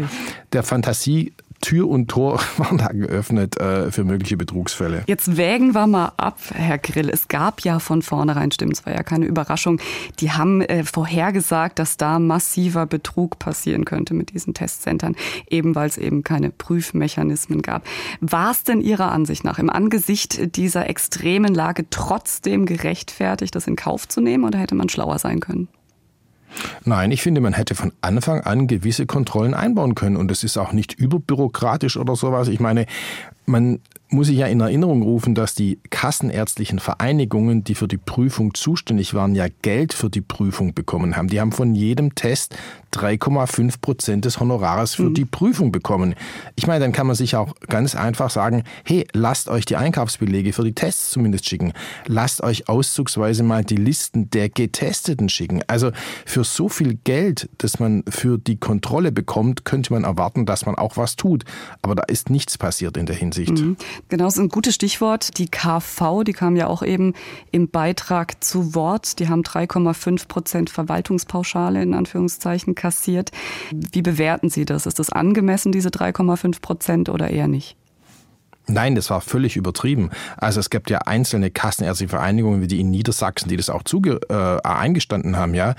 der 0.54 0.62
Fantasie 0.62 1.34
Tür 1.62 1.88
und 1.88 2.10
Tor 2.10 2.40
waren 2.58 2.78
da 2.78 2.88
geöffnet 2.88 3.58
äh, 3.58 3.92
für 3.92 4.04
mögliche 4.04 4.38
Betrugsfälle. 4.38 5.04
Jetzt 5.08 5.38
wägen 5.38 5.74
wir 5.74 5.88
mal 5.88 6.12
ab, 6.18 6.38
Herr 6.54 6.78
Grill. 6.78 7.10
Es 7.10 7.28
gab 7.28 7.62
ja 7.62 7.80
von 7.80 8.02
vornherein 8.02 8.52
Stimmen, 8.52 8.72
es 8.72 8.86
war 8.86 8.94
ja 8.94 9.04
keine 9.04 9.26
Überraschung, 9.26 9.80
die 10.20 10.32
haben 10.32 10.62
äh, 10.62 10.84
vorhergesagt, 10.84 11.80
dass 11.80 11.98
da 11.98 12.20
massiver 12.20 12.86
Betrug 12.86 13.40
passieren 13.40 13.86
könnte 13.86 14.14
mit 14.14 14.34
diesen 14.34 14.54
Testzentren, 14.54 15.16
eben 15.50 15.76
weil 15.76 15.88
es 15.88 15.98
eben 15.98 16.24
keine 16.24 16.50
Prüfmechanismen 16.50 17.62
gab. 17.62 17.86
War 18.20 18.52
es 18.52 18.64
denn 18.64 18.82
Ihrer 18.82 19.12
Ansicht 19.12 19.44
nach 19.44 19.60
im 19.60 19.70
Angesicht 19.70 20.56
dieser 20.56 20.90
extremen 20.90 21.54
Lage 21.54 21.86
trotzdem 21.90 22.66
gerechtfertigt, 22.66 23.56
das 23.56 23.68
in 23.68 23.76
Kauf 23.76 24.08
zu 24.08 24.22
nehmen 24.22 24.44
oder 24.44 24.60
hätte 24.60 24.76
man 24.76 24.90
schlauer 24.90 25.20
sein 25.20 25.40
können? 25.40 25.68
Nein, 26.84 27.12
ich 27.12 27.22
finde, 27.22 27.42
man 27.42 27.54
hätte 27.54 27.76
von 27.76 27.92
Anfang 28.02 28.42
an 28.42 28.68
gewisse 28.68 29.06
Kontrollen 29.06 29.54
einbauen 29.54 29.96
können 29.96 30.18
und 30.18 30.32
es 30.32 30.44
ist 30.44 30.58
auch 30.58 30.74
nicht 30.74 30.94
überbürokratisch 30.94 31.98
oder 31.98 32.16
sowas. 32.16 32.48
Ich 32.48 32.60
meine, 32.60 32.86
man 33.46 33.80
muss 34.12 34.28
sich 34.28 34.38
ja 34.38 34.48
in 34.48 34.60
Erinnerung 34.60 35.02
rufen, 35.04 35.36
dass 35.36 35.56
die 35.56 35.80
kassenärztlichen 35.90 36.80
Vereinigungen, 36.80 37.64
die 37.64 37.76
für 37.76 37.88
die 37.88 37.98
Prüfung 37.98 38.54
zuständig 38.54 39.14
waren, 39.14 39.36
ja 39.36 39.48
Geld 39.62 39.94
für 39.94 40.10
die 40.10 40.22
Prüfung 40.22 40.74
bekommen 40.74 41.16
haben. 41.16 41.30
Die 41.30 41.40
haben 41.40 41.54
von 41.54 41.74
jedem 41.76 42.14
Test 42.14 42.56
3,5 42.94 43.80
Prozent 43.80 44.26
des 44.26 44.42
Honorares 44.42 44.96
für 44.96 45.04
mhm. 45.04 45.14
die 45.14 45.24
Prüfung 45.24 45.72
bekommen. 45.72 46.16
Ich 46.58 46.68
meine, 46.68 46.82
dann 46.82 46.92
kann 46.92 47.08
man 47.08 47.16
sich 47.16 47.38
auch 47.38 47.56
ganz 47.70 47.96
einfach 47.96 48.30
sagen, 48.30 48.64
hey, 48.84 49.08
lasst 49.14 49.48
euch 49.48 49.64
die 49.64 49.78
Einkaufsbelege 49.78 50.52
für 50.52 50.66
die 50.66 50.74
Tests 50.74 51.12
zumindest 51.12 51.48
schicken. 51.48 51.72
Lasst 52.06 52.44
euch 52.44 52.68
auszugsweise 52.68 53.44
mal 53.44 53.64
die 53.64 53.78
Listen 53.78 54.30
der 54.30 54.50
Getesteten 54.50 55.30
schicken. 55.30 55.64
Also 55.68 55.92
für 56.26 56.44
so 56.44 56.68
viel 56.68 56.96
Geld, 57.06 57.48
das 57.60 57.80
man 57.80 58.04
für 58.10 58.38
die 58.38 58.58
Kontrolle 58.58 59.14
bekommt, 59.14 59.64
könnte 59.64 59.94
man 59.94 60.04
erwarten, 60.04 60.46
dass 60.46 60.66
man 60.66 60.76
auch 60.76 60.98
was 60.98 61.16
tut. 61.16 61.46
Aber 61.82 61.96
da 61.96 62.04
ist 62.04 62.30
nichts 62.30 62.58
passiert 62.58 62.98
in 62.98 63.06
der 63.06 63.16
Hinsicht. 63.16 63.31
Mhm. 63.38 63.78
Genau, 64.10 64.26
das 64.26 64.36
ist 64.36 64.40
ein 64.40 64.50
gutes 64.50 64.76
Stichwort. 64.76 65.38
Die 65.38 65.48
KV, 65.48 66.24
die 66.24 66.34
kam 66.34 66.56
ja 66.56 66.68
auch 66.68 66.84
eben 66.84 67.14
im 67.52 67.70
Beitrag 67.70 68.44
zu 68.44 68.76
Wort. 68.76 69.20
Die 69.20 69.30
haben 69.30 69.42
3,5 69.42 70.28
Prozent 70.28 70.70
Verwaltungspauschale 70.70 71.82
in 71.82 71.94
Anführungszeichen 71.94 72.76
kassiert. 72.76 73.32
Wie 73.72 74.02
bewerten 74.02 74.50
Sie 74.50 74.66
das? 74.66 74.86
Ist 74.86 75.00
das 75.00 75.10
angemessen, 75.10 75.72
diese 75.72 75.90
3,5 75.90 76.62
Prozent 76.62 77.10
oder 77.10 77.30
eher 77.30 77.48
nicht? 77.48 77.78
Nein, 78.68 78.96
das 78.96 79.10
war 79.10 79.22
völlig 79.22 79.56
übertrieben. 79.58 80.12
Also 80.38 80.60
es 80.60 80.70
gibt 80.70 80.90
ja 80.90 81.00
einzelne 81.00 81.52
kassenärztliche 81.52 82.10
Vereinigungen 82.10 82.62
wie 82.62 82.68
die 82.68 82.80
in 82.80 82.92
Niedersachsen, 82.92 83.50
die 83.50 83.58
das 83.58 83.70
auch 83.70 83.84
zuge 83.84 84.20
äh, 84.30 84.68
eingestanden 84.68 85.36
haben, 85.36 85.54
ja. 85.54 85.76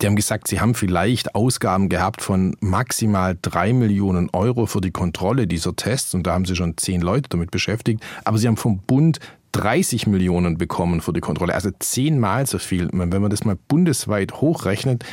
Die 0.00 0.06
haben 0.06 0.16
gesagt, 0.16 0.48
sie 0.48 0.60
haben 0.60 0.74
vielleicht 0.74 1.34
Ausgaben 1.34 1.88
gehabt 1.88 2.22
von 2.22 2.56
maximal 2.60 3.38
drei 3.40 3.72
Millionen 3.72 4.30
Euro 4.32 4.66
für 4.66 4.80
die 4.80 4.90
Kontrolle 4.90 5.46
dieser 5.46 5.76
Tests 5.76 6.14
und 6.14 6.26
da 6.26 6.34
haben 6.34 6.44
sie 6.44 6.56
schon 6.56 6.76
zehn 6.76 7.00
Leute 7.00 7.28
damit 7.28 7.50
beschäftigt. 7.50 8.02
Aber 8.24 8.38
sie 8.38 8.48
haben 8.48 8.56
vom 8.56 8.78
Bund 8.78 9.20
30 9.54 10.08
Millionen 10.08 10.58
bekommen 10.58 11.00
für 11.00 11.12
die 11.12 11.20
Kontrolle, 11.20 11.54
also 11.54 11.70
zehnmal 11.78 12.44
so 12.46 12.58
viel. 12.58 12.88
Wenn 12.92 13.22
man 13.22 13.30
das 13.30 13.44
mal 13.44 13.56
bundesweit 13.68 14.40
hochrechnet, 14.40 15.04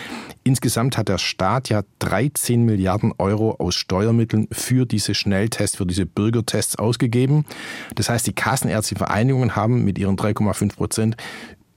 insgesamt 0.44 0.98
hat 0.98 1.10
der 1.10 1.20
Staat 1.20 1.70
ja 1.70 1.84
13 2.00 2.66
Milliarden 2.66 3.14
Euro 3.20 3.56
aus 3.60 3.76
Steuermitteln 3.76 4.48
für 4.52 4.88
diese 4.88 5.14
Schnelltests, 5.14 5.78
für 5.78 5.86
diese 5.86 6.08
Bürgertests 6.08 6.76
ausgegeben. 6.76 7.46
Das 7.94 8.10
heißt, 8.10 8.26
die 8.26 8.34
Kassenärztlichen 8.34 8.98
Vereinigungen 8.98 9.56
haben 9.56 9.86
mit 9.86 10.00
ihren 10.00 10.18
3,5 10.18 10.76
Prozent 10.76 11.18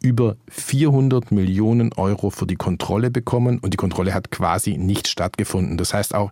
über 0.00 0.37
400 0.49 1.33
Millionen 1.33 1.92
Euro 1.92 2.30
für 2.30 2.47
die 2.47 2.56
Kontrolle 2.56 3.11
bekommen 3.11 3.59
und 3.59 3.75
die 3.75 3.78
Kontrolle 3.78 4.14
hat 4.14 4.30
quasi 4.30 4.78
nicht 4.78 5.06
stattgefunden. 5.09 5.76
Das 5.76 5.92
heißt 5.92 6.14
auch, 6.14 6.30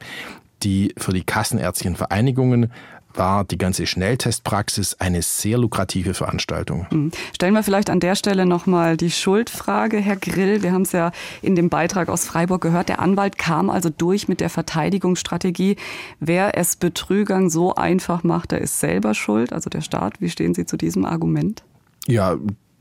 die 0.62 0.94
für 0.96 1.12
die 1.12 1.24
kassenärztlichen 1.24 1.96
Vereinigungen 1.96 2.72
war 3.14 3.44
die 3.44 3.58
ganze 3.58 3.86
Schnelltestpraxis 3.86 4.94
eine 4.94 5.22
sehr 5.22 5.58
lukrative 5.58 6.14
Veranstaltung. 6.14 6.86
Hm. 6.90 7.10
Stellen 7.34 7.54
wir 7.54 7.62
vielleicht 7.62 7.90
an 7.90 8.00
der 8.00 8.14
Stelle 8.14 8.46
nochmal 8.46 8.96
die 8.96 9.10
Schuldfrage, 9.10 9.98
Herr 9.98 10.16
Grill. 10.16 10.62
Wir 10.62 10.72
haben 10.72 10.82
es 10.82 10.92
ja 10.92 11.12
in 11.42 11.56
dem 11.56 11.68
Beitrag 11.68 12.08
aus 12.08 12.24
Freiburg 12.24 12.62
gehört. 12.62 12.88
Der 12.88 13.00
Anwalt 13.00 13.38
kam 13.38 13.70
also 13.70 13.90
durch 13.90 14.28
mit 14.28 14.40
der 14.40 14.50
Verteidigungsstrategie. 14.50 15.76
Wer 16.20 16.56
es 16.56 16.76
Betrügern 16.76 17.50
so 17.50 17.74
einfach 17.74 18.22
macht, 18.22 18.52
der 18.52 18.60
ist 18.60 18.80
selber 18.80 19.14
schuld, 19.14 19.52
also 19.52 19.70
der 19.70 19.80
Staat. 19.80 20.20
Wie 20.20 20.30
stehen 20.30 20.54
Sie 20.54 20.66
zu 20.66 20.76
diesem 20.76 21.04
Argument? 21.04 21.62
Ja, 22.06 22.36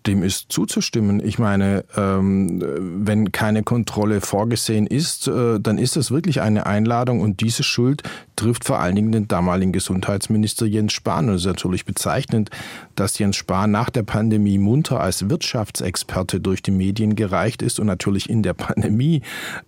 dem 0.08 0.24
ist 0.24 0.52
zuzustimmen. 0.52 1.22
Ich 1.24 1.38
meine, 1.38 1.86
ähm, 1.96 2.64
wenn 3.06 3.32
keine 3.32 3.64
Kontrolle 3.64 4.22
vorgesehen 4.22 4.88
ist, 4.88 5.28
äh, 5.28 5.60
dann 5.60 5.78
ist 5.78 5.96
das 5.96 6.12
wirklich 6.12 6.42
eine 6.42 6.66
Einladung 6.66 7.22
und 7.22 7.42
diese 7.42 7.64
Schuld 7.64 8.04
trifft 8.36 8.66
vor 8.66 8.80
allen 8.80 8.96
Dingen 8.96 9.12
den 9.12 9.28
damaligen 9.28 9.72
Gesundheitsminister 9.72 10.66
Jens 10.66 10.94
Spahn. 10.94 11.30
Und 11.30 11.36
es 11.36 11.42
ist 11.42 11.48
natürlich 11.48 11.86
bezeichnend, 11.86 12.50
dass 12.96 13.20
Jens 13.20 13.36
Spahn 13.36 13.72
nach 13.72 13.90
der 13.90 14.04
Pandemie 14.04 14.58
munter 14.58 15.00
als 15.00 15.30
Wirtschaftsexperte 15.30 16.40
durch 16.40 16.64
die 16.64 16.72
Medien 16.72 17.16
gereicht 17.16 17.62
ist 17.62 17.80
und 17.80 17.88
natürlich 17.88 18.30
in 18.30 18.42
der 18.42 18.54
Pandemie 18.54 19.22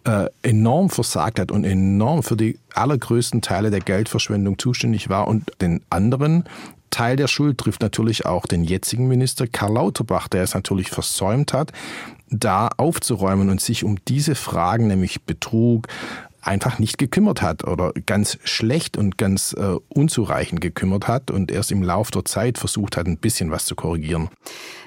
äh, 0.06 0.26
enorm 0.42 0.90
versagt 0.90 1.40
hat 1.40 1.52
und 1.52 1.64
enorm 1.64 2.24
für 2.24 2.38
die 2.38 2.58
allergrößten 2.74 3.42
Teile 3.42 3.70
der 3.70 3.82
Geldverschwendung 3.82 4.58
zuständig 4.58 5.10
war 5.10 5.28
und 5.28 5.52
den 5.62 5.82
anderen 5.90 6.46
Teil 6.94 7.16
der 7.16 7.28
Schuld 7.28 7.58
trifft 7.58 7.82
natürlich 7.82 8.28
auch 8.28 8.46
den 8.46 8.64
jetzigen 8.64 9.08
Minister 9.08 9.48
Karl 9.48 9.74
Lauterbach, 9.74 10.28
der 10.28 10.44
es 10.44 10.54
natürlich 10.54 10.90
versäumt 10.92 11.52
hat, 11.52 11.72
da 12.30 12.70
aufzuräumen 12.78 13.50
und 13.50 13.62
sich 13.62 13.84
um 13.84 13.98
diese 14.08 14.36
Fragen, 14.36 14.88
nämlich 14.88 15.24
Betrug, 15.24 15.88
einfach 16.44 16.80
nicht 16.80 16.98
gekümmert 16.98 17.42
hat 17.42 17.64
oder 17.64 17.94
ganz 18.06 18.38
schlecht 18.44 18.98
und 18.98 19.18
ganz 19.18 19.54
äh, 19.54 19.78
unzureichend 19.90 20.62
gekümmert 20.62 21.08
hat 21.08 21.32
und 21.32 21.52
erst 21.52 21.72
im 21.72 21.84
Laufe 21.84 22.12
der 22.12 22.26
Zeit 22.26 22.58
versucht 22.58 22.98
hat, 22.98 23.08
ein 23.08 23.18
bisschen 23.18 23.52
was 23.52 23.66
zu 23.66 23.76
korrigieren 23.76 24.30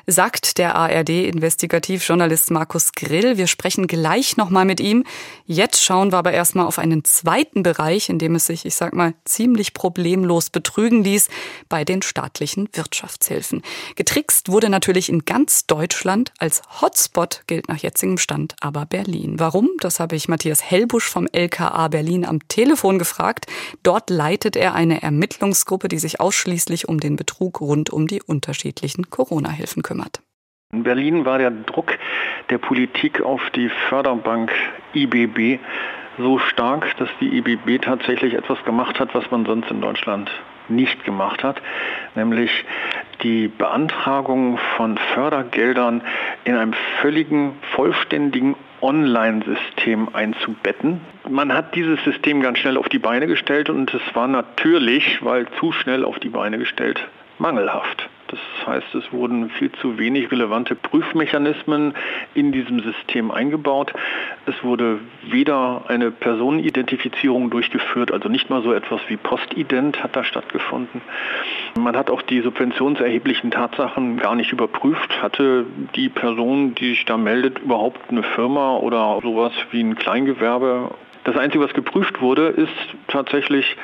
sagt 0.07 0.59
der 0.59 0.77
ARD-Investigativjournalist 0.77 2.53
Markus 2.53 2.93
Grill. 2.93 3.37
Wir 3.37 3.49
sprechen 3.49 3.89
gleich 3.89 4.37
nochmal 4.37 4.65
mit 4.65 4.81
ihm. 4.81 5.05
Jetzt 5.47 5.83
schauen 5.83 6.13
wir 6.13 6.19
aber 6.19 6.33
erstmal 6.33 6.67
auf 6.67 6.79
einen 6.79 7.05
zweiten 7.05 7.65
Bereich, 7.65 8.09
in 8.09 8.21
dem 8.21 8.37
es 8.37 8.47
sich, 8.47 8.65
ich 8.65 8.77
sag 8.77 8.95
mal, 8.95 9.15
ziemlich 9.25 9.75
problemlos 9.75 10.51
betrügen 10.51 11.03
ließ, 11.03 11.29
bei 11.69 11.85
den 11.85 12.03
staatlichen 12.03 12.69
Wirtschaftshilfen. 12.73 13.63
Getrickst 13.97 14.51
wurde 14.51 14.69
natürlich 14.69 15.09
in 15.09 15.25
ganz 15.25 15.67
Deutschland. 15.67 16.33
Als 16.39 16.63
Hotspot 16.81 17.43
gilt 17.49 17.69
nach 17.69 17.79
jetzigem 17.79 18.19
Stand 18.19 18.55
aber 18.61 18.87
Berlin. 18.87 19.41
Warum? 19.41 19.71
Das 19.81 19.99
habe 19.99 20.15
ich 20.15 20.29
Matthias 20.29 20.63
Hellbusch 20.63 21.09
vom 21.09 21.27
LKA 21.47 21.89
Berlin 21.89 22.25
am 22.25 22.41
Telefon 22.49 22.99
gefragt. 22.99 23.47
Dort 23.83 24.11
leitet 24.11 24.57
er 24.57 24.75
eine 24.75 25.03
Ermittlungsgruppe, 25.03 25.89
die 25.89 25.99
sich 25.99 26.21
ausschließlich 26.21 26.89
um 26.89 26.99
den 27.01 27.17
Betrug 27.17 27.61
rund 27.61 27.91
um 27.91 28.07
die 28.07 28.23
unterschiedlichen 28.23 29.11
Corona-Hilfen 29.11 29.83
kümmert. 29.83 30.21
In 30.73 30.83
Berlin 30.83 31.25
war 31.25 31.39
der 31.39 31.51
Druck 31.51 31.93
der 32.51 32.59
Politik 32.59 33.23
auf 33.23 33.41
die 33.55 33.71
Förderbank 33.89 34.51
IBB 34.95 35.61
so 36.19 36.39
stark, 36.39 36.97
dass 36.99 37.09
die 37.21 37.39
IBB 37.39 37.83
tatsächlich 37.83 38.35
etwas 38.35 38.63
gemacht 38.65 38.99
hat, 38.99 39.15
was 39.15 39.31
man 39.31 39.45
sonst 39.47 39.71
in 39.71 39.81
Deutschland 39.81 40.31
nicht 40.69 41.05
gemacht 41.05 41.45
hat, 41.45 41.63
nämlich 42.15 42.51
die 43.27 43.49
Beantragung 43.49 44.57
von 44.77 44.97
Fördergeldern 45.15 46.01
in 46.45 46.55
einem 46.55 46.75
völligen, 47.01 47.55
vollständigen 47.75 48.55
Online-System 48.81 50.11
einzubetten. 50.13 51.01
Man 51.29 51.53
hat 51.53 51.75
dieses 51.75 52.03
System 52.05 52.41
ganz 52.41 52.59
schnell 52.59 52.77
auf 52.77 52.89
die 52.89 53.01
Beine 53.01 53.27
gestellt 53.27 53.69
und 53.69 53.93
es 53.93 54.15
war 54.15 54.29
natürlich, 54.29 55.25
weil 55.25 55.47
zu 55.59 55.73
schnell 55.73 56.05
auf 56.05 56.21
die 56.21 56.29
Beine 56.29 56.59
gestellt, 56.59 57.01
mangelhaft. 57.39 58.09
Das 58.29 58.39
heißt, 58.67 58.95
es 58.95 59.13
wurden 59.13 59.51
viel 59.51 59.71
zu 59.73 59.99
wenig 59.99 60.31
relevante 60.31 60.75
Prüfmechanismen 60.75 61.95
in 62.35 62.53
diesem 62.53 62.81
System 62.81 63.31
eingebaut. 63.31 63.93
Es 64.47 64.65
wurde 64.65 64.99
weder 65.31 65.85
eine 65.89 66.11
Personenidentifizierung 66.11 67.51
durchgeführt, 67.51 68.13
also 68.13 68.29
nicht 68.29 68.51
mal 68.51 68.63
so 68.63 68.73
etwas 68.73 69.01
wie 69.09 69.17
Postident 69.17 70.03
hat 70.03 70.17
da 70.17 70.25
stattgefunden. 70.25 71.01
Man 71.79 71.97
hat 71.97 72.11
auch 72.11 72.23
die 72.23 72.41
subventionserheblichen 72.41 73.51
Tatsachen 73.51 74.19
gar 74.19 74.35
nicht 74.35 74.53
überprüft. 74.53 75.23
Hatte 75.23 75.67
die 75.95 76.09
Person, 76.09 76.75
die 76.75 76.91
sich 76.91 77.05
da 77.05 77.17
meldet, 77.17 77.61
überhaupt 77.61 78.11
eine 78.11 78.23
Firma 78.23 78.77
oder 78.77 79.21
sowas 79.23 79.53
wie 79.71 79.83
ein 79.83 79.95
Kleingewerbe? 79.95 80.91
Das 81.27 81.37
Einzige, 81.37 81.65
was 81.65 81.75
geprüft 81.75 82.21
wurde, 82.21 82.47
ist 82.47 82.71
tatsächlich, 83.09 83.77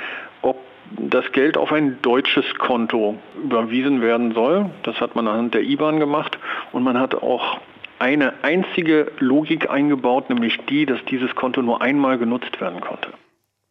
das 0.98 1.30
Geld 1.32 1.56
auf 1.56 1.72
ein 1.72 1.98
deutsches 2.02 2.44
Konto 2.58 3.16
überwiesen 3.42 4.00
werden 4.02 4.32
soll. 4.32 4.70
Das 4.82 5.00
hat 5.00 5.14
man 5.14 5.28
anhand 5.28 5.54
der 5.54 5.62
IBAN 5.62 5.98
gemacht 5.98 6.38
und 6.72 6.82
man 6.82 6.98
hat 6.98 7.14
auch 7.14 7.60
eine 7.98 8.34
einzige 8.42 9.12
Logik 9.18 9.70
eingebaut, 9.70 10.28
nämlich 10.28 10.58
die, 10.68 10.86
dass 10.86 11.04
dieses 11.04 11.34
Konto 11.34 11.62
nur 11.62 11.80
einmal 11.80 12.18
genutzt 12.18 12.60
werden 12.60 12.80
konnte. 12.80 13.08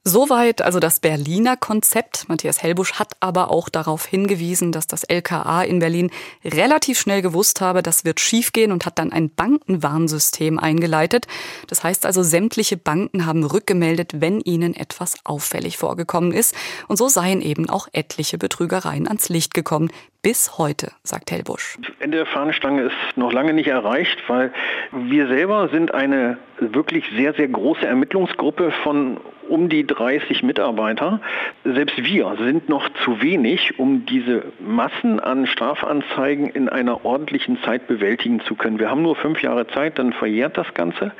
Soweit 0.04 0.64
also 0.64 0.80
das 0.80 1.00
Berliner 1.00 1.58
Konzept. 1.58 2.28
Matthias 2.28 2.64
Hellbusch 2.64 2.94
hat 2.94 3.12
aber 3.20 3.52
auch 3.52 3.70
darauf 3.70 4.04
hingewiesen, 4.08 4.72
dass 4.72 4.88
das 4.88 5.04
LKA 5.04 5.62
in 5.62 5.78
Berlin 5.78 6.10
relativ 6.44 7.00
schnell 7.00 7.22
gewusst 7.22 7.62
habe, 7.62 7.84
das 7.84 8.04
wird 8.04 8.20
schiefgehen 8.20 8.72
und 8.72 8.88
hat 8.88 8.98
dann 8.98 9.12
ein 9.12 9.30
Bankenwarnsystem 9.30 10.58
eingeleitet. 10.58 11.28
Das 11.68 11.84
heißt 11.84 12.08
also, 12.08 12.24
sämtliche 12.24 12.78
Banken 12.78 13.28
haben 13.28 13.44
rückgemeldet, 13.44 14.20
wenn 14.20 14.42
ihnen 14.42 14.74
etwas 14.74 15.18
auffällig 15.24 15.78
vorgekommen 15.78 16.32
ist. 16.32 16.56
Und 16.88 16.98
so 16.98 17.08
seien 17.08 17.44
eben 17.44 17.70
auch 17.70 17.88
etliche 17.92 18.40
Betrügereien 18.40 19.08
ans 19.08 19.30
Licht 19.30 19.54
gekommen, 19.54 19.92
bis 20.22 20.58
heute, 20.58 20.92
sagt 21.04 21.32
Hellbusch. 21.32 21.78
Ende 22.00 22.18
der 22.18 22.26
Fahnenstange 22.26 22.84
ist 22.84 23.18
noch 23.18 23.34
lange 23.34 23.54
nicht 23.54 23.68
erreicht, 23.68 24.18
weil 24.28 24.54
wir 24.92 25.28
selber 25.28 25.70
sind 25.70 25.94
eine 25.94 26.38
wirklich 26.60 27.06
sehr, 27.16 27.34
sehr 27.34 27.48
große 27.48 27.86
Ermittlungsgruppe 27.86 28.72
von 28.84 29.18
um 29.52 29.68
die 29.68 29.86
30 29.86 30.44
Mitarbeiter. 30.44 31.20
Selbst 31.66 32.04
wir 32.04 32.38
sind 32.40 32.70
noch 32.70 32.88
zu 33.04 33.22
wenig, 33.22 33.80
um 33.80 34.06
diese 34.06 34.44
Massen 34.60 35.20
an 35.20 35.46
Strafanzeigen 35.46 36.50
in 36.50 36.70
einer 36.70 37.04
ordentlichen 37.04 37.62
Zeit 37.64 37.88
bewältigen 37.88 38.40
zu 38.42 38.56
können. 38.56 38.80
Wir 38.80 38.90
haben 38.90 39.02
nur 39.02 39.16
fünf 39.16 39.42
Jahre 39.42 39.68
Zeit, 39.68 40.00
dann 40.00 40.14
verjährt 40.14 40.58
das 40.58 40.74
Ganze. 40.74 41.12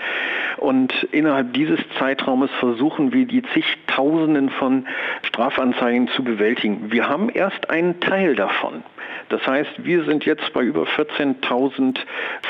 Und 0.58 0.94
innerhalb 1.12 1.54
dieses 1.54 1.80
Zeitraumes 2.00 2.52
versuchen 2.60 3.12
wir 3.12 3.26
die 3.26 3.42
zigtausenden 3.54 4.50
von 4.50 4.88
Strafanzeigen 5.24 6.08
zu 6.10 6.24
bewältigen. 6.24 6.92
Wir 6.92 7.10
haben 7.10 7.30
erst 7.30 7.70
einen 7.70 8.00
Teil 8.00 8.36
davon. 8.36 8.84
Das 9.30 9.46
heißt, 9.46 9.86
wir 9.86 10.04
sind 10.04 10.26
jetzt 10.26 10.52
bei 10.54 10.62
über 10.62 10.84
14.000 10.84 11.98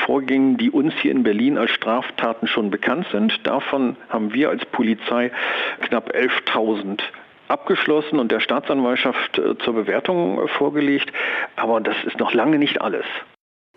Vorgängen, 0.04 0.56
die 0.56 0.70
uns 0.70 0.94
hier 1.00 1.12
in 1.12 1.22
Berlin 1.22 1.58
als 1.58 1.70
Straftaten 1.70 2.46
schon 2.46 2.70
bekannt 2.70 3.06
sind. 3.12 3.46
Davon 3.46 3.96
haben 4.08 4.32
wir 4.34 4.50
als 4.50 4.64
Polizei 4.66 5.30
knapp 5.80 6.10
11.000 6.14 7.00
abgeschlossen 7.48 8.18
und 8.18 8.32
der 8.32 8.40
Staatsanwaltschaft 8.40 9.38
äh, 9.38 9.56
zur 9.58 9.74
Bewertung 9.74 10.42
äh, 10.42 10.48
vorgelegt. 10.48 11.12
Aber 11.56 11.80
das 11.80 11.96
ist 12.04 12.18
noch 12.18 12.32
lange 12.32 12.58
nicht 12.58 12.80
alles. 12.80 13.04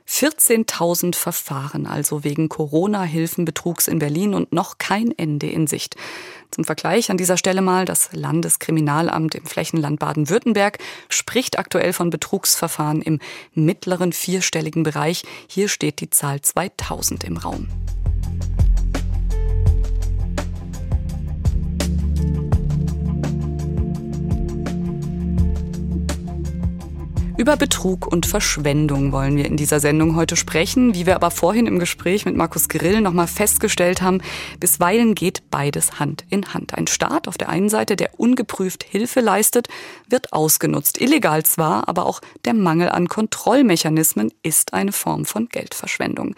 14.000 0.08 1.16
Verfahren 1.16 1.88
also 1.88 2.24
wegen 2.24 2.48
Corona-Hilfenbetrugs 2.48 3.88
in 3.88 4.00
Berlin 4.00 4.34
und 4.34 4.54
noch 4.54 4.78
kein 4.78 5.12
Ende 5.18 5.48
in 5.48 5.68
Sicht. 5.68 5.96
Zum 6.52 6.64
Vergleich 6.64 7.10
an 7.10 7.18
dieser 7.18 7.38
Stelle 7.38 7.62
mal, 7.62 7.86
das 7.86 8.10
Landeskriminalamt 8.14 9.36
im 9.36 9.46
Flächenland 9.46 10.00
Baden-Württemberg 10.00 10.80
spricht 11.10 11.60
aktuell 11.60 11.92
von 11.92 12.12
Betrugsverfahren 12.12 13.02
im 13.02 13.20
mittleren 13.54 14.14
vierstelligen 14.14 14.84
Bereich. 14.84 15.24
Hier 15.48 15.68
steht 15.68 16.00
die 16.00 16.10
Zahl 16.10 16.42
2000 16.42 17.24
im 17.24 17.38
Raum. 17.38 17.68
Über 27.38 27.58
Betrug 27.58 28.08
und 28.08 28.26
Verschwendung 28.26 29.12
wollen 29.12 29.36
wir 29.36 29.44
in 29.44 29.58
dieser 29.58 29.82
Sendung 29.82 30.16
heute 30.16 30.38
sprechen. 30.38 30.96
Wie 30.96 31.06
wir 31.06 31.16
aber 31.16 31.32
vorhin 31.32 31.68
im 31.68 31.80
Gespräch 31.80 32.26
mit 32.26 32.34
Markus 32.34 32.70
Grill 32.70 33.02
nochmal 33.02 33.28
festgestellt 33.28 34.02
haben, 34.02 34.22
bisweilen 34.62 35.16
geht 35.16 35.44
beides 35.52 36.00
Hand 36.00 36.24
in 36.30 36.54
Hand. 36.54 36.74
Ein 36.74 36.88
Staat 36.88 37.28
auf 37.28 37.38
der 37.38 37.50
einen 37.50 37.68
Seite, 37.68 37.98
der 37.98 38.18
ungeprüft 38.18 38.86
Hilfe 38.86 39.20
leistet, 39.20 39.68
wird 40.08 40.32
ausgenutzt. 40.32 41.02
Illegal 41.02 41.44
zwar, 41.44 41.90
aber 41.90 42.06
auch 42.06 42.22
der 42.46 42.54
Mangel 42.54 42.88
an 42.88 43.10
Kontrollmechanismen 43.10 44.32
ist 44.42 44.74
eine 44.74 44.94
Form 44.94 45.26
von 45.26 45.50
Geldverschwendung. 45.50 46.36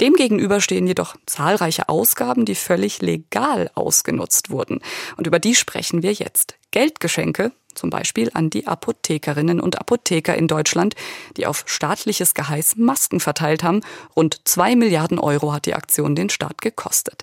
Demgegenüber 0.00 0.60
stehen 0.60 0.88
jedoch 0.88 1.14
zahlreiche 1.26 1.88
Ausgaben, 1.88 2.44
die 2.44 2.56
völlig 2.56 3.00
legal 3.00 3.70
ausgenutzt 3.76 4.50
wurden. 4.50 4.80
Und 5.16 5.28
über 5.28 5.38
die 5.38 5.54
sprechen 5.54 6.02
wir 6.02 6.12
jetzt. 6.12 6.56
Geldgeschenke 6.72 7.52
zum 7.74 7.90
Beispiel 7.90 8.30
an 8.34 8.50
die 8.50 8.66
Apothekerinnen 8.66 9.60
und 9.60 9.80
Apotheker 9.80 10.34
in 10.34 10.48
Deutschland, 10.48 10.94
die 11.36 11.46
auf 11.46 11.64
staatliches 11.66 12.34
Geheiß 12.34 12.76
Masken 12.76 13.20
verteilt 13.20 13.62
haben. 13.62 13.80
Rund 14.16 14.40
zwei 14.44 14.76
Milliarden 14.76 15.18
Euro 15.18 15.52
hat 15.52 15.66
die 15.66 15.74
Aktion 15.74 16.14
den 16.14 16.30
Staat 16.30 16.62
gekostet. 16.62 17.22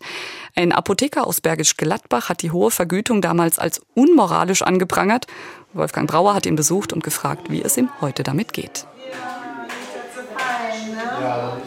Ein 0.55 0.71
Apotheker 0.71 1.27
aus 1.27 1.41
Bergisch 1.41 1.77
Gladbach 1.77 2.29
hat 2.29 2.41
die 2.41 2.51
hohe 2.51 2.71
Vergütung 2.71 3.21
damals 3.21 3.59
als 3.59 3.81
unmoralisch 3.93 4.61
angeprangert. 4.61 5.27
Wolfgang 5.73 6.09
Brauer 6.09 6.33
hat 6.33 6.45
ihn 6.45 6.55
besucht 6.55 6.93
und 6.93 7.03
gefragt, 7.03 7.49
wie 7.49 7.61
es 7.61 7.77
ihm 7.77 7.89
heute 8.01 8.23
damit 8.23 8.53
geht. 8.53 8.85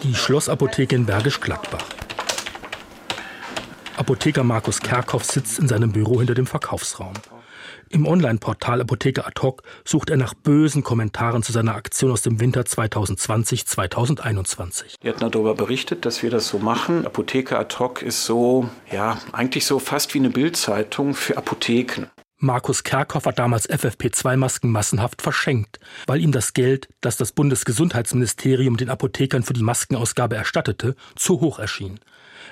Die 0.03 0.13
Schlossapotheke 0.13 0.95
in 0.95 1.05
Bergisch 1.05 1.39
Gladbach. 1.39 1.85
Apotheker 3.97 4.43
Markus 4.43 4.81
Kerkhoff 4.81 5.23
sitzt 5.23 5.57
in 5.57 5.67
seinem 5.67 5.91
Büro 5.91 6.19
hinter 6.19 6.35
dem 6.35 6.45
Verkaufsraum. 6.45 7.13
Im 7.89 8.07
Online-Portal 8.07 8.81
Apotheke 8.81 9.25
ad 9.25 9.41
hoc 9.41 9.63
sucht 9.83 10.09
er 10.09 10.15
nach 10.17 10.33
bösen 10.33 10.83
Kommentaren 10.83 11.43
zu 11.43 11.51
seiner 11.51 11.75
Aktion 11.75 12.11
aus 12.11 12.21
dem 12.21 12.39
Winter 12.39 12.61
2020-2021. 12.61 14.95
Wir 15.01 15.13
hatten 15.13 15.29
darüber 15.31 15.55
berichtet, 15.55 16.05
dass 16.05 16.23
wir 16.23 16.29
das 16.29 16.47
so 16.47 16.59
machen. 16.59 17.05
Apotheke 17.05 17.57
ad 17.57 17.75
hoc 17.79 18.01
ist 18.01 18.25
so, 18.25 18.69
ja, 18.91 19.17
eigentlich 19.31 19.65
so 19.65 19.79
fast 19.79 20.13
wie 20.13 20.19
eine 20.19 20.29
Bildzeitung 20.29 21.13
für 21.13 21.37
Apotheken. 21.37 22.07
Markus 22.37 22.83
Kerkhoff 22.83 23.25
hat 23.25 23.39
damals 23.39 23.69
FFP2-Masken 23.69 24.69
massenhaft 24.69 25.21
verschenkt, 25.21 25.79
weil 26.05 26.21
ihm 26.21 26.33
das 26.33 26.53
Geld, 26.53 26.89
das 26.99 27.15
das 27.15 27.31
Bundesgesundheitsministerium 27.31 28.75
den 28.75 28.89
Apothekern 28.89 29.43
für 29.43 29.53
die 29.53 29.63
Maskenausgabe 29.63 30.35
erstattete, 30.35 30.95
zu 31.15 31.39
hoch 31.39 31.59
erschien. 31.59 31.99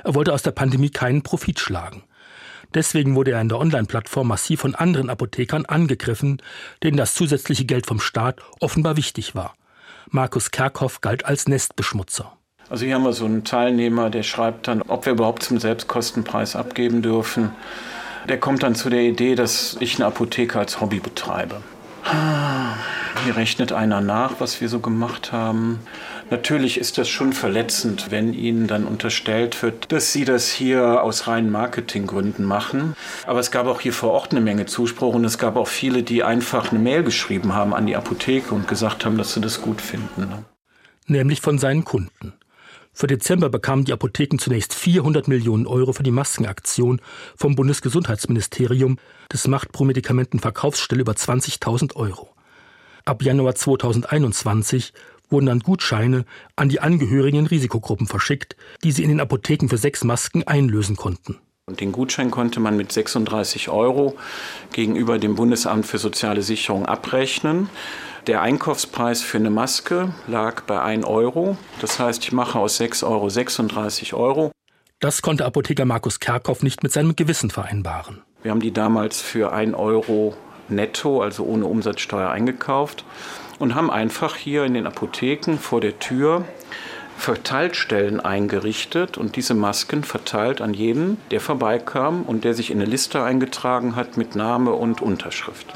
Er 0.03 0.15
wollte 0.15 0.33
aus 0.33 0.41
der 0.41 0.51
Pandemie 0.51 0.89
keinen 0.89 1.21
Profit 1.21 1.59
schlagen. 1.59 2.03
Deswegen 2.73 3.15
wurde 3.15 3.31
er 3.31 3.41
in 3.41 3.49
der 3.49 3.59
Online-Plattform 3.59 4.27
massiv 4.27 4.61
von 4.61 4.75
anderen 4.75 5.09
Apothekern 5.09 5.65
angegriffen, 5.65 6.41
denen 6.81 6.97
das 6.97 7.13
zusätzliche 7.13 7.65
Geld 7.65 7.85
vom 7.85 7.99
Staat 7.99 8.39
offenbar 8.59 8.97
wichtig 8.97 9.35
war. 9.35 9.55
Markus 10.09 10.51
Kerkhoff 10.51 11.01
galt 11.01 11.25
als 11.25 11.47
Nestbeschmutzer. 11.47 12.33
Also 12.69 12.85
hier 12.85 12.95
haben 12.95 13.03
wir 13.03 13.13
so 13.13 13.25
einen 13.25 13.43
Teilnehmer, 13.43 14.09
der 14.09 14.23
schreibt 14.23 14.67
dann, 14.67 14.81
ob 14.83 15.05
wir 15.05 15.13
überhaupt 15.13 15.43
zum 15.43 15.59
Selbstkostenpreis 15.59 16.55
abgeben 16.55 17.01
dürfen. 17.01 17.51
Der 18.27 18.39
kommt 18.39 18.63
dann 18.63 18.73
zu 18.73 18.89
der 18.89 19.01
Idee, 19.01 19.35
dass 19.35 19.77
ich 19.79 19.95
eine 19.95 20.05
Apotheke 20.05 20.57
als 20.57 20.79
Hobby 20.79 20.99
betreibe. 20.99 21.61
Hier 23.25 23.35
rechnet 23.35 23.71
einer 23.71 24.01
nach, 24.01 24.39
was 24.39 24.59
wir 24.61 24.69
so 24.69 24.79
gemacht 24.79 25.31
haben. 25.31 25.79
Natürlich 26.33 26.79
ist 26.79 26.97
das 26.97 27.09
schon 27.09 27.31
verletzend, 27.31 28.09
wenn 28.09 28.33
Ihnen 28.33 28.65
dann 28.65 28.85
unterstellt 28.85 29.61
wird, 29.61 29.91
dass 29.91 30.13
Sie 30.13 30.25
das 30.25 30.51
hier 30.51 31.03
aus 31.03 31.27
reinen 31.27 31.51
Marketinggründen 31.51 32.43
machen. 32.43 32.95
Aber 33.27 33.39
es 33.39 33.51
gab 33.51 33.67
auch 33.67 33.81
hier 33.81 33.93
vor 33.93 34.13
Ort 34.13 34.31
eine 34.31 34.41
Menge 34.41 34.65
Zuspruch 34.65 35.13
und 35.13 35.25
es 35.25 35.37
gab 35.37 35.55
auch 35.57 35.67
viele, 35.67 36.01
die 36.01 36.23
einfach 36.23 36.71
eine 36.71 36.79
Mail 36.79 37.03
geschrieben 37.03 37.53
haben 37.53 37.75
an 37.75 37.85
die 37.85 37.95
Apotheke 37.95 38.55
und 38.55 38.67
gesagt 38.67 39.05
haben, 39.05 39.15
dass 39.15 39.35
sie 39.35 39.41
das 39.41 39.61
gut 39.61 39.79
finden. 39.79 40.27
Nämlich 41.05 41.39
von 41.39 41.59
seinen 41.59 41.83
Kunden. 41.83 42.33
Für 42.93 43.05
Dezember 43.05 43.49
bekamen 43.49 43.85
die 43.85 43.93
Apotheken 43.93 44.39
zunächst 44.39 44.73
400 44.73 45.27
Millionen 45.27 45.67
Euro 45.67 45.93
für 45.93 46.01
die 46.01 46.09
Maskenaktion 46.09 46.99
vom 47.35 47.53
Bundesgesundheitsministerium. 47.53 48.97
Das 49.29 49.47
macht 49.47 49.71
pro 49.71 49.85
Medikamentenverkaufsstelle 49.85 51.01
über 51.01 51.13
20.000 51.13 51.95
Euro. 51.95 52.33
Ab 53.05 53.21
Januar 53.21 53.53
2021 53.53 54.93
wurden 55.33 55.47
dann 55.47 55.59
Gutscheine 55.59 56.23
an 56.55 56.69
die 56.69 56.79
Angehörigen 56.79 57.47
Risikogruppen 57.47 58.07
verschickt, 58.07 58.55
die 58.83 58.93
sie 58.93 59.03
in 59.03 59.09
den 59.09 59.19
Apotheken 59.19 59.67
für 59.67 59.77
sechs 59.77 60.05
Masken 60.05 60.43
einlösen 60.47 60.95
konnten. 60.95 61.39
Und 61.65 61.79
den 61.79 61.91
Gutschein 61.91 62.29
konnte 62.29 62.59
man 62.59 62.77
mit 62.77 62.91
36 62.91 63.69
Euro 63.69 64.15
gegenüber 64.73 65.17
dem 65.17 65.35
Bundesamt 65.35 65.85
für 65.85 65.97
soziale 65.97 66.41
Sicherung 66.41 66.85
abrechnen. 66.85 67.69
Der 68.27 68.41
Einkaufspreis 68.41 69.21
für 69.21 69.37
eine 69.37 69.49
Maske 69.49 70.13
lag 70.27 70.61
bei 70.61 70.81
1 70.81 71.05
Euro. 71.05 71.57
Das 71.81 71.99
heißt, 71.99 72.23
ich 72.23 72.31
mache 72.31 72.59
aus 72.59 72.77
6 72.77 73.03
Euro 73.03 73.29
36 73.29 74.13
Euro. 74.13 74.51
Das 74.99 75.21
konnte 75.21 75.45
Apotheker 75.45 75.85
Markus 75.85 76.19
Kerkhoff 76.19 76.63
nicht 76.63 76.83
mit 76.83 76.91
seinem 76.91 77.15
Gewissen 77.15 77.49
vereinbaren. 77.49 78.21
Wir 78.41 78.51
haben 78.51 78.61
die 78.61 78.71
damals 78.71 79.21
für 79.21 79.51
1 79.51 79.73
Euro 79.73 80.35
netto, 80.69 81.21
also 81.21 81.43
ohne 81.43 81.65
Umsatzsteuer, 81.65 82.29
eingekauft 82.29 83.05
und 83.59 83.75
haben 83.75 83.91
einfach 83.91 84.35
hier 84.35 84.65
in 84.65 84.73
den 84.73 84.87
Apotheken 84.87 85.57
vor 85.57 85.81
der 85.81 85.99
Tür 85.99 86.45
Verteilstellen 87.17 88.19
eingerichtet 88.19 89.17
und 89.17 89.35
diese 89.35 89.53
Masken 89.53 90.03
verteilt 90.03 90.61
an 90.61 90.73
jeden, 90.73 91.17
der 91.31 91.39
vorbeikam 91.39 92.23
und 92.23 92.43
der 92.43 92.53
sich 92.53 92.69
in 92.69 92.81
eine 92.81 92.89
Liste 92.89 93.23
eingetragen 93.23 93.95
hat 93.95 94.17
mit 94.17 94.35
Name 94.35 94.73
und 94.73 95.01
Unterschrift. 95.01 95.67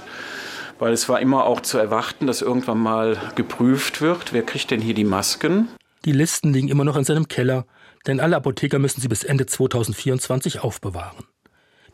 Weil 0.80 0.94
es 0.94 1.08
war 1.10 1.20
immer 1.22 1.46
auch 1.46 1.62
zu 1.62 1.78
erwarten, 1.78 2.28
dass 2.28 2.42
irgendwann 2.42 2.80
mal 2.80 3.18
geprüft 3.36 4.02
wird, 4.02 4.34
wer 4.34 4.44
kriegt 4.44 4.72
denn 4.72 4.82
hier 4.82 4.94
die 4.94 5.06
Masken. 5.06 5.70
Die 6.06 6.12
Listen 6.12 6.54
liegen 6.54 6.68
immer 6.68 6.84
noch 6.84 6.98
in 6.98 7.04
seinem 7.04 7.28
Keller, 7.28 7.66
denn 8.06 8.20
alle 8.20 8.36
Apotheker 8.36 8.80
müssen 8.80 9.02
sie 9.02 9.08
bis 9.08 9.24
Ende 9.24 9.46
2024 9.46 10.60
aufbewahren. 10.62 11.24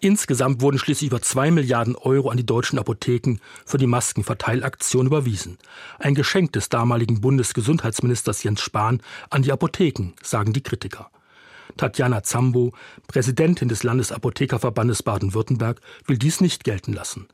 Insgesamt 0.03 0.59
wurden 0.59 0.79
schließlich 0.79 1.11
über 1.11 1.21
zwei 1.21 1.49
Milliarden 1.49 1.95
Euro 1.95 2.29
an 2.29 2.35
die 2.35 2.45
deutschen 2.45 2.77
Apotheken 2.77 3.37
für 3.65 3.77
die 3.77 3.87
Maskenverteilaktion 3.87 5.07
überwiesen. 5.07 5.57
Ein 5.97 6.13
Geschenk 6.13 6.51
des 6.51 6.67
damaligen 6.67 7.21
Bundesgesundheitsministers 7.21 8.43
Jens 8.43 8.59
Spahn 8.59 9.01
an 9.29 9.43
die 9.43 9.53
Apotheken, 9.53 10.11
sagen 10.21 10.51
die 10.51 10.61
Kritiker. 10.61 11.09
Tatjana 11.77 12.21
Zambo, 12.21 12.73
Präsidentin 13.07 13.69
des 13.69 13.83
Landesapothekerverbandes 13.83 15.03
Baden-Württemberg, 15.03 15.79
will 16.05 16.17
dies 16.17 16.41
nicht 16.41 16.65
gelten 16.65 16.91
lassen. 16.91 17.29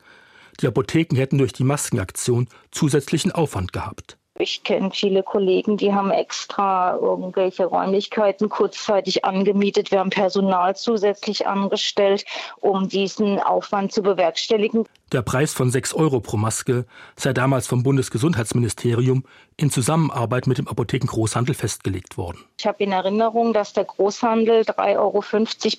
Die 0.60 0.68
Apotheken 0.68 1.16
hätten 1.16 1.38
durch 1.38 1.52
die 1.52 1.64
Maskenaktion 1.64 2.46
zusätzlichen 2.70 3.32
Aufwand 3.32 3.72
gehabt. 3.72 4.16
Ich 4.40 4.64
kenne 4.64 4.90
viele 4.90 5.22
Kollegen, 5.22 5.76
die 5.76 5.92
haben 5.92 6.10
extra 6.10 6.96
irgendwelche 6.96 7.66
Räumlichkeiten 7.66 8.48
kurzzeitig 8.48 9.24
angemietet. 9.24 9.90
Wir 9.90 9.98
haben 9.98 10.10
Personal 10.10 10.74
zusätzlich 10.76 11.46
angestellt, 11.46 12.24
um 12.60 12.88
diesen 12.88 13.38
Aufwand 13.38 13.92
zu 13.92 14.02
bewerkstelligen. 14.02 14.86
Der 15.12 15.22
Preis 15.22 15.52
von 15.52 15.72
6 15.72 15.94
Euro 15.94 16.20
pro 16.20 16.36
Maske 16.36 16.86
sei 17.16 17.32
damals 17.32 17.66
vom 17.66 17.82
Bundesgesundheitsministerium 17.82 19.24
in 19.56 19.70
Zusammenarbeit 19.70 20.46
mit 20.46 20.58
dem 20.58 20.68
Apothekengroßhandel 20.68 21.54
festgelegt 21.54 22.16
worden. 22.16 22.38
Ich 22.58 22.66
habe 22.66 22.84
in 22.84 22.92
Erinnerung, 22.92 23.52
dass 23.52 23.72
der 23.72 23.84
Großhandel 23.84 24.62
3,50 24.62 24.96
Euro 24.98 25.24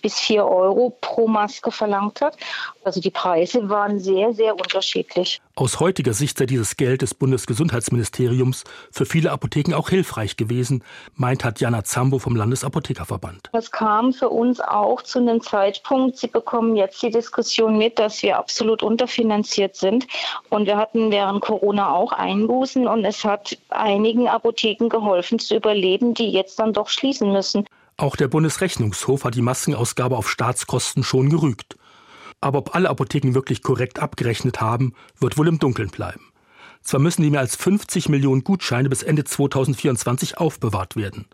bis 0.01 0.19
4 0.19 0.45
Euro 0.45 0.97
pro 0.99 1.27
Maske 1.27 1.71
verlangt 1.71 2.19
hat. 2.21 2.35
Also 2.83 2.99
die 2.99 3.09
Preise 3.09 3.69
waren 3.69 3.99
sehr, 3.99 4.33
sehr 4.33 4.53
unterschiedlich. 4.53 5.41
Aus 5.55 5.79
heutiger 5.79 6.13
Sicht 6.13 6.37
sei 6.37 6.45
dieses 6.45 6.75
Geld 6.75 7.01
des 7.01 7.13
Bundesgesundheitsministeriums 7.13 8.63
für 8.91 9.05
viele 9.05 9.31
Apotheken 9.31 9.75
auch 9.75 9.89
hilfreich 9.89 10.37
gewesen, 10.37 10.83
meint 11.15 11.41
Tatjana 11.41 11.83
Zambo 11.83 12.19
vom 12.19 12.35
Landesapothekerverband. 12.35 13.49
Es 13.53 13.71
kam 13.71 14.13
für 14.13 14.29
uns 14.29 14.59
auch 14.59 15.01
zu 15.01 15.19
einem 15.19 15.41
Zeitpunkt, 15.41 16.17
Sie 16.17 16.27
bekommen 16.27 16.75
jetzt 16.75 17.01
die 17.03 17.11
Diskussion 17.11 17.77
mit, 17.77 17.99
dass 17.99 18.21
wir 18.23 18.37
absolut 18.37 18.81
finanziert 19.21 19.75
sind. 19.75 20.07
Und 20.49 20.65
wir 20.65 20.77
hatten 20.77 21.11
während 21.11 21.41
Corona 21.41 21.93
auch 21.93 22.11
Einbußen 22.11 22.87
und 22.87 23.05
es 23.05 23.23
hat 23.23 23.57
einigen 23.69 24.27
Apotheken 24.27 24.89
geholfen 24.89 25.37
zu 25.37 25.55
überleben, 25.55 26.13
die 26.13 26.31
jetzt 26.31 26.59
dann 26.59 26.73
doch 26.73 26.89
schließen 26.89 27.31
müssen. 27.31 27.65
Auch 27.97 28.15
der 28.15 28.27
Bundesrechnungshof 28.27 29.25
hat 29.25 29.35
die 29.35 29.43
Maskenausgabe 29.43 30.17
auf 30.17 30.29
Staatskosten 30.29 31.03
schon 31.03 31.29
gerügt. 31.29 31.77
Aber 32.39 32.59
ob 32.59 32.75
alle 32.75 32.89
Apotheken 32.89 33.35
wirklich 33.35 33.61
korrekt 33.61 33.99
abgerechnet 33.99 34.59
haben, 34.59 34.95
wird 35.19 35.37
wohl 35.37 35.47
im 35.47 35.59
Dunkeln 35.59 35.89
bleiben. 35.89 36.31
Zwar 36.81 36.99
müssen 36.99 37.21
die 37.21 37.29
mehr 37.29 37.41
als 37.41 37.55
50 37.55 38.09
Millionen 38.09 38.43
Gutscheine 38.43 38.89
bis 38.89 39.03
Ende 39.03 39.23
2024 39.23 40.39
aufbewahrt 40.39 40.95
werden. 40.95 41.27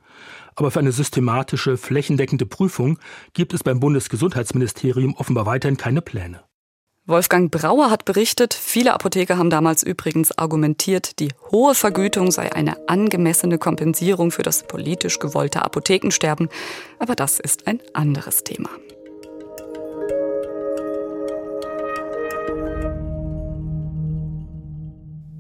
Aber 0.56 0.72
für 0.72 0.80
eine 0.80 0.92
systematische, 0.92 1.78
flächendeckende 1.78 2.46
Prüfung 2.46 3.00
gibt 3.34 3.54
es 3.54 3.64
beim 3.64 3.80
Bundesgesundheitsministerium 3.80 5.16
offenbar 5.16 5.46
weiterhin 5.46 5.78
keine 5.78 6.02
Pläne. 6.02 6.42
Wolfgang 7.10 7.50
Brauer 7.50 7.90
hat 7.90 8.04
berichtet, 8.04 8.54
viele 8.54 8.94
Apotheker 8.94 9.38
haben 9.38 9.50
damals 9.50 9.82
übrigens 9.82 10.38
argumentiert, 10.38 11.20
die 11.20 11.30
hohe 11.52 11.74
Vergütung 11.74 12.32
sei 12.32 12.52
eine 12.52 12.90
angemessene 12.90 13.58
Kompensierung 13.58 14.30
für 14.30 14.44
das 14.44 14.64
politisch 14.64 15.18
gewollte 15.18 15.62
Apothekensterben. 15.62 16.50
Aber 17.00 17.16
das 17.16 17.40
ist 17.40 17.66
ein 17.66 17.80
anderes 17.94 18.44
Thema. 18.44 18.70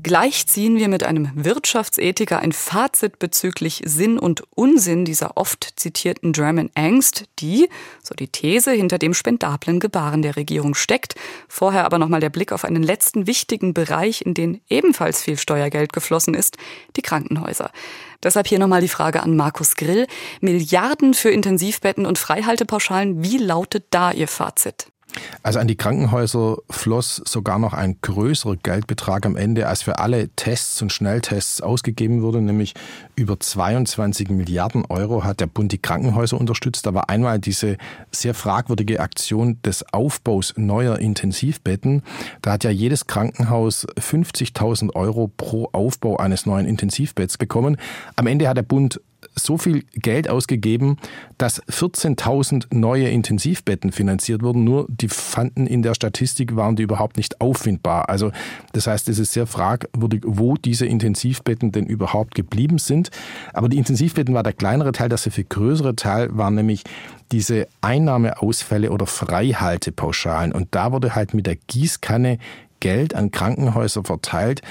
Gleich 0.07 0.47
ziehen 0.47 0.77
wir 0.77 0.87
mit 0.87 1.03
einem 1.03 1.31
Wirtschaftsethiker 1.35 2.39
ein 2.39 2.53
Fazit 2.53 3.19
bezüglich 3.19 3.81
Sinn 3.83 4.17
und 4.17 4.41
Unsinn 4.55 5.03
dieser 5.03 5.35
oft 5.35 5.73
zitierten 5.75 6.31
German 6.31 6.69
Angst, 6.75 7.25
die, 7.39 7.67
so 8.01 8.15
die 8.15 8.29
These, 8.29 8.71
hinter 8.71 8.99
dem 8.99 9.13
spendablen 9.13 9.81
Gebaren 9.81 10.21
der 10.21 10.37
Regierung 10.37 10.75
steckt. 10.75 11.15
Vorher 11.49 11.83
aber 11.83 11.97
nochmal 11.97 12.21
der 12.21 12.29
Blick 12.29 12.53
auf 12.53 12.63
einen 12.63 12.83
letzten 12.83 13.27
wichtigen 13.27 13.73
Bereich, 13.73 14.21
in 14.21 14.33
den 14.33 14.61
ebenfalls 14.69 15.21
viel 15.21 15.37
Steuergeld 15.37 15.91
geflossen 15.91 16.35
ist, 16.35 16.55
die 16.95 17.01
Krankenhäuser. 17.01 17.69
Deshalb 18.23 18.47
hier 18.47 18.59
nochmal 18.59 18.79
die 18.79 18.87
Frage 18.87 19.21
an 19.21 19.35
Markus 19.35 19.75
Grill. 19.75 20.07
Milliarden 20.39 21.15
für 21.15 21.31
Intensivbetten 21.31 22.05
und 22.05 22.17
Freihaltepauschalen, 22.17 23.23
wie 23.25 23.39
lautet 23.39 23.87
da 23.89 24.13
Ihr 24.13 24.29
Fazit? 24.29 24.87
Also 25.43 25.59
an 25.59 25.67
die 25.67 25.77
Krankenhäuser 25.77 26.57
floss 26.69 27.21
sogar 27.25 27.59
noch 27.59 27.73
ein 27.73 27.97
größerer 28.01 28.57
Geldbetrag 28.57 29.25
am 29.25 29.35
Ende, 29.35 29.67
als 29.67 29.83
für 29.83 29.99
alle 29.99 30.29
Tests 30.29 30.81
und 30.81 30.91
Schnelltests 30.91 31.61
ausgegeben 31.61 32.21
wurde, 32.21 32.41
nämlich 32.41 32.73
über 33.15 33.39
22 33.39 34.29
Milliarden 34.29 34.85
Euro 34.89 35.23
hat 35.23 35.39
der 35.39 35.47
Bund 35.47 35.71
die 35.71 35.77
Krankenhäuser 35.77 36.39
unterstützt. 36.39 36.85
Da 36.85 36.93
war 36.93 37.09
einmal 37.09 37.39
diese 37.39 37.77
sehr 38.11 38.33
fragwürdige 38.33 38.99
Aktion 38.99 39.61
des 39.63 39.85
Aufbaus 39.93 40.53
neuer 40.57 40.99
Intensivbetten. 40.99 42.03
Da 42.41 42.53
hat 42.53 42.63
ja 42.63 42.69
jedes 42.69 43.07
Krankenhaus 43.07 43.87
50.000 43.97 44.95
Euro 44.95 45.31
pro 45.35 45.69
Aufbau 45.71 46.17
eines 46.17 46.45
neuen 46.45 46.65
Intensivbetts 46.65 47.37
bekommen. 47.37 47.77
Am 48.15 48.27
Ende 48.27 48.47
hat 48.47 48.57
der 48.57 48.63
Bund 48.63 48.99
so 49.37 49.57
viel 49.57 49.83
Geld 49.93 50.29
ausgegeben, 50.29 50.97
dass 51.37 51.63
14.000 51.63 52.75
neue 52.75 53.09
Intensivbetten 53.09 53.91
finanziert 53.91 54.41
wurden. 54.43 54.63
Nur 54.63 54.85
die 54.89 55.09
fanden 55.09 55.67
in 55.67 55.81
der 55.81 55.93
Statistik, 55.93 56.55
waren 56.55 56.75
die 56.75 56.83
überhaupt 56.83 57.17
nicht 57.17 57.41
auffindbar. 57.41 58.09
Also 58.09 58.31
das 58.73 58.87
heißt, 58.87 59.09
es 59.09 59.19
ist 59.19 59.33
sehr 59.33 59.47
fragwürdig, 59.47 60.23
wo 60.25 60.55
diese 60.55 60.85
Intensivbetten 60.85 61.71
denn 61.71 61.85
überhaupt 61.85 62.35
geblieben 62.35 62.77
sind. 62.77 63.09
Aber 63.53 63.69
die 63.69 63.77
Intensivbetten 63.77 64.33
war 64.33 64.43
der 64.43 64.53
kleinere 64.53 64.91
Teil, 64.91 65.09
sehr 65.17 65.31
viel 65.31 65.45
größere 65.45 65.95
Teil 65.95 66.37
war 66.37 66.51
nämlich 66.51 66.83
diese 67.31 67.67
Einnahmeausfälle 67.81 68.91
oder 68.91 69.05
Freihaltepauschalen. 69.05 70.53
Und 70.53 70.69
da 70.71 70.91
wurde 70.91 71.15
halt 71.15 71.33
mit 71.33 71.45
der 71.45 71.55
Gießkanne 71.55 72.37
Geld 72.79 73.15
an 73.15 73.31
Krankenhäuser 73.31 74.03
verteilt. 74.03 74.61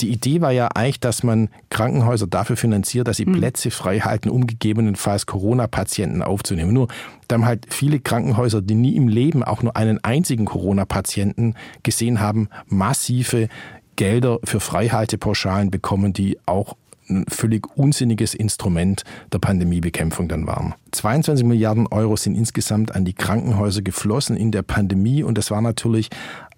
Die 0.00 0.10
Idee 0.10 0.40
war 0.40 0.52
ja 0.52 0.68
eigentlich, 0.74 1.00
dass 1.00 1.22
man 1.22 1.48
Krankenhäuser 1.68 2.26
dafür 2.26 2.56
finanziert, 2.56 3.08
dass 3.08 3.18
sie 3.18 3.26
mhm. 3.26 3.32
Plätze 3.32 3.70
frei 3.70 4.00
halten, 4.00 4.30
um 4.30 4.46
gegebenenfalls 4.46 5.26
Corona-Patienten 5.26 6.22
aufzunehmen. 6.22 6.72
Nur 6.72 6.88
da 7.28 7.34
haben 7.34 7.44
halt 7.44 7.66
viele 7.72 8.00
Krankenhäuser, 8.00 8.62
die 8.62 8.74
nie 8.74 8.96
im 8.96 9.08
Leben 9.08 9.42
auch 9.42 9.62
nur 9.62 9.76
einen 9.76 10.02
einzigen 10.02 10.46
Corona-Patienten 10.46 11.54
gesehen 11.82 12.20
haben, 12.20 12.48
massive 12.66 13.48
Gelder 13.96 14.38
für 14.44 14.60
Freihaltepauschalen 14.60 15.70
bekommen, 15.70 16.12
die 16.12 16.38
auch 16.46 16.76
ein 17.10 17.26
völlig 17.28 17.66
unsinniges 17.76 18.34
Instrument 18.34 19.02
der 19.32 19.38
Pandemiebekämpfung 19.38 20.28
dann 20.28 20.46
waren. 20.46 20.74
22 20.92 21.44
Milliarden 21.44 21.86
Euro 21.88 22.16
sind 22.16 22.34
insgesamt 22.34 22.94
an 22.94 23.04
die 23.04 23.12
Krankenhäuser 23.12 23.82
geflossen 23.82 24.36
in 24.36 24.52
der 24.52 24.62
Pandemie 24.62 25.22
und 25.22 25.36
das 25.36 25.50
war 25.50 25.60
natürlich 25.60 26.08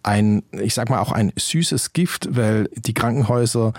ein, 0.02 0.42
ich 0.52 0.74
sag 0.74 0.90
mal, 0.90 1.00
auch 1.00 1.12
ein 1.12 1.32
süßes 1.36 1.92
Gift, 1.92 2.28
weil 2.36 2.68
die 2.76 2.94
Krankenhäuser 2.94 3.72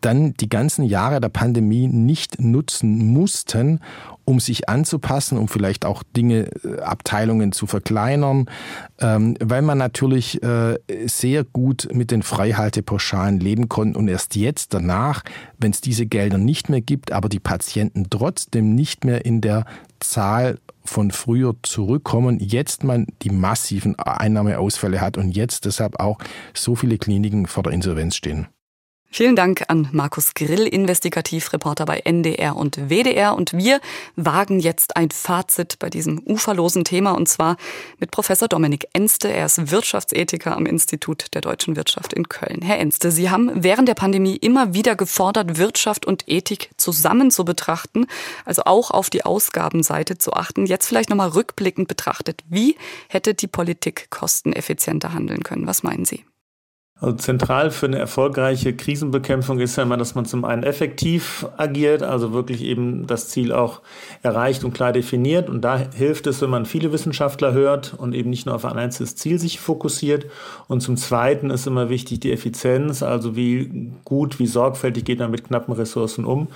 dann 0.00 0.34
die 0.34 0.48
ganzen 0.48 0.84
Jahre 0.84 1.20
der 1.20 1.28
Pandemie 1.28 1.86
nicht 1.86 2.40
nutzen 2.40 3.06
mussten, 3.12 3.80
um 4.24 4.40
sich 4.40 4.68
anzupassen, 4.68 5.38
um 5.38 5.48
vielleicht 5.48 5.84
auch 5.84 6.02
Dinge, 6.16 6.50
äh, 6.64 6.80
Abteilungen 6.80 7.52
zu 7.52 7.66
verkleinern, 7.66 8.46
ähm, 9.00 9.36
weil 9.40 9.62
man 9.62 9.78
natürlich 9.78 10.42
äh, 10.42 10.78
sehr 11.06 11.44
gut 11.44 11.88
mit 11.92 12.10
den 12.10 12.22
Freihaltepauschalen 12.22 13.40
leben 13.40 13.68
konnte 13.68 13.98
und 13.98 14.08
erst 14.08 14.36
jetzt 14.36 14.72
danach, 14.72 15.22
wenn 15.58 15.72
es 15.72 15.80
diese 15.80 16.06
Gelder 16.06 16.38
nicht 16.38 16.68
mehr 16.68 16.80
gibt, 16.80 17.12
aber 17.12 17.28
die 17.28 17.40
Patienten 17.40 18.06
trotzdem 18.08 18.74
nicht 18.74 19.04
mehr 19.04 19.24
in 19.24 19.40
der 19.40 19.64
Zahl 20.00 20.58
von 20.84 21.10
früher 21.10 21.54
zurückkommen, 21.62 22.38
jetzt 22.40 22.84
man 22.84 23.06
die 23.22 23.30
massiven 23.30 23.98
Einnahmeausfälle 23.98 25.00
hat 25.00 25.16
und 25.16 25.30
jetzt 25.32 25.64
deshalb 25.64 26.00
auch 26.00 26.18
so 26.54 26.74
viele 26.74 26.98
Kliniken 26.98 27.46
vor 27.46 27.62
der 27.62 27.72
Insolvenz 27.72 28.16
stehen. 28.16 28.48
Vielen 29.12 29.34
Dank 29.34 29.64
an 29.66 29.88
Markus 29.90 30.34
Grill, 30.34 30.68
Investigativreporter 30.68 31.84
bei 31.84 31.98
NDR 31.98 32.54
und 32.54 32.76
WDR. 32.88 33.34
Und 33.34 33.52
wir 33.52 33.80
wagen 34.14 34.60
jetzt 34.60 34.96
ein 34.96 35.10
Fazit 35.10 35.80
bei 35.80 35.90
diesem 35.90 36.22
uferlosen 36.24 36.84
Thema 36.84 37.10
und 37.10 37.28
zwar 37.28 37.56
mit 37.98 38.12
Professor 38.12 38.46
Dominik 38.46 38.86
Enste. 38.92 39.26
Er 39.26 39.46
ist 39.46 39.72
Wirtschaftsethiker 39.72 40.56
am 40.56 40.64
Institut 40.64 41.34
der 41.34 41.40
deutschen 41.40 41.74
Wirtschaft 41.74 42.12
in 42.12 42.28
Köln. 42.28 42.62
Herr 42.62 42.78
Enste, 42.78 43.10
Sie 43.10 43.30
haben 43.30 43.50
während 43.64 43.88
der 43.88 43.94
Pandemie 43.94 44.36
immer 44.36 44.74
wieder 44.74 44.94
gefordert, 44.94 45.58
Wirtschaft 45.58 46.06
und 46.06 46.28
Ethik 46.28 46.70
zusammen 46.76 47.32
zu 47.32 47.44
betrachten, 47.44 48.06
also 48.44 48.62
auch 48.64 48.92
auf 48.92 49.10
die 49.10 49.24
Ausgabenseite 49.24 50.18
zu 50.18 50.34
achten. 50.34 50.66
Jetzt 50.66 50.86
vielleicht 50.86 51.10
nochmal 51.10 51.30
rückblickend 51.30 51.88
betrachtet. 51.88 52.44
Wie 52.48 52.76
hätte 53.08 53.34
die 53.34 53.48
Politik 53.48 54.06
kosteneffizienter 54.10 55.12
handeln 55.12 55.42
können? 55.42 55.66
Was 55.66 55.82
meinen 55.82 56.04
Sie? 56.04 56.24
Also 57.00 57.16
zentral 57.16 57.70
für 57.70 57.86
eine 57.86 57.98
erfolgreiche 57.98 58.74
Krisenbekämpfung 58.76 59.58
ist 59.58 59.76
ja 59.76 59.84
immer, 59.84 59.96
dass 59.96 60.14
man 60.14 60.26
zum 60.26 60.44
einen 60.44 60.62
effektiv 60.62 61.46
agiert, 61.56 62.02
also 62.02 62.32
wirklich 62.32 62.62
eben 62.62 63.06
das 63.06 63.28
Ziel 63.28 63.52
auch 63.52 63.80
erreicht 64.22 64.64
und 64.64 64.74
klar 64.74 64.92
definiert. 64.92 65.48
Und 65.48 65.62
da 65.62 65.78
hilft 65.78 66.26
es, 66.26 66.42
wenn 66.42 66.50
man 66.50 66.66
viele 66.66 66.92
Wissenschaftler 66.92 67.52
hört 67.52 67.94
und 67.96 68.14
eben 68.14 68.28
nicht 68.28 68.44
nur 68.44 68.54
auf 68.54 68.66
ein 68.66 68.76
einzelnes 68.76 69.16
Ziel 69.16 69.38
sich 69.38 69.60
fokussiert. 69.60 70.26
Und 70.68 70.82
zum 70.82 70.96
Zweiten 70.96 71.50
ist 71.50 71.66
immer 71.66 71.88
wichtig 71.88 72.20
die 72.20 72.32
Effizienz, 72.32 73.02
also 73.02 73.34
wie 73.34 73.92
gut, 74.04 74.38
wie 74.38 74.46
sorgfältig 74.46 75.04
geht 75.04 75.20
man 75.20 75.30
mit 75.30 75.44
knappen 75.44 75.72
Ressourcen 75.72 76.26
um. 76.26 76.48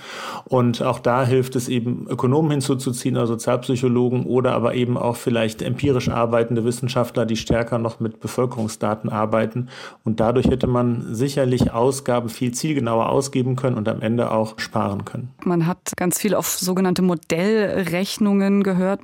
Und 0.45 0.83
auch 0.83 0.99
da 0.99 1.25
hilft 1.25 1.55
es 1.55 1.67
eben, 1.67 2.05
Ökonomen 2.07 2.51
hinzuzuziehen, 2.51 3.17
also 3.17 3.33
Sozialpsychologen 3.33 4.25
oder 4.25 4.53
aber 4.53 4.75
eben 4.75 4.97
auch 4.97 5.15
vielleicht 5.15 5.61
empirisch 5.61 6.09
arbeitende 6.09 6.63
Wissenschaftler, 6.63 7.25
die 7.25 7.35
stärker 7.35 7.79
noch 7.79 7.99
mit 7.99 8.19
Bevölkerungsdaten 8.19 9.09
arbeiten 9.09 9.69
und 10.03 10.19
dadurch 10.19 10.34
Dadurch 10.35 10.51
hätte 10.51 10.67
man 10.67 11.15
sicherlich 11.15 11.71
Ausgaben 11.71 12.27
viel 12.27 12.53
zielgenauer 12.53 13.07
ausgeben 13.07 13.55
können 13.55 13.77
und 13.77 13.87
am 13.87 14.01
Ende 14.01 14.31
auch 14.31 14.59
sparen 14.59 15.05
können. 15.05 15.29
Man 15.45 15.65
hat 15.65 15.77
ganz 15.95 16.19
viel 16.19 16.35
auf 16.35 16.49
sogenannte 16.49 17.01
Modellrechnungen 17.01 18.61
gehört. 18.61 18.99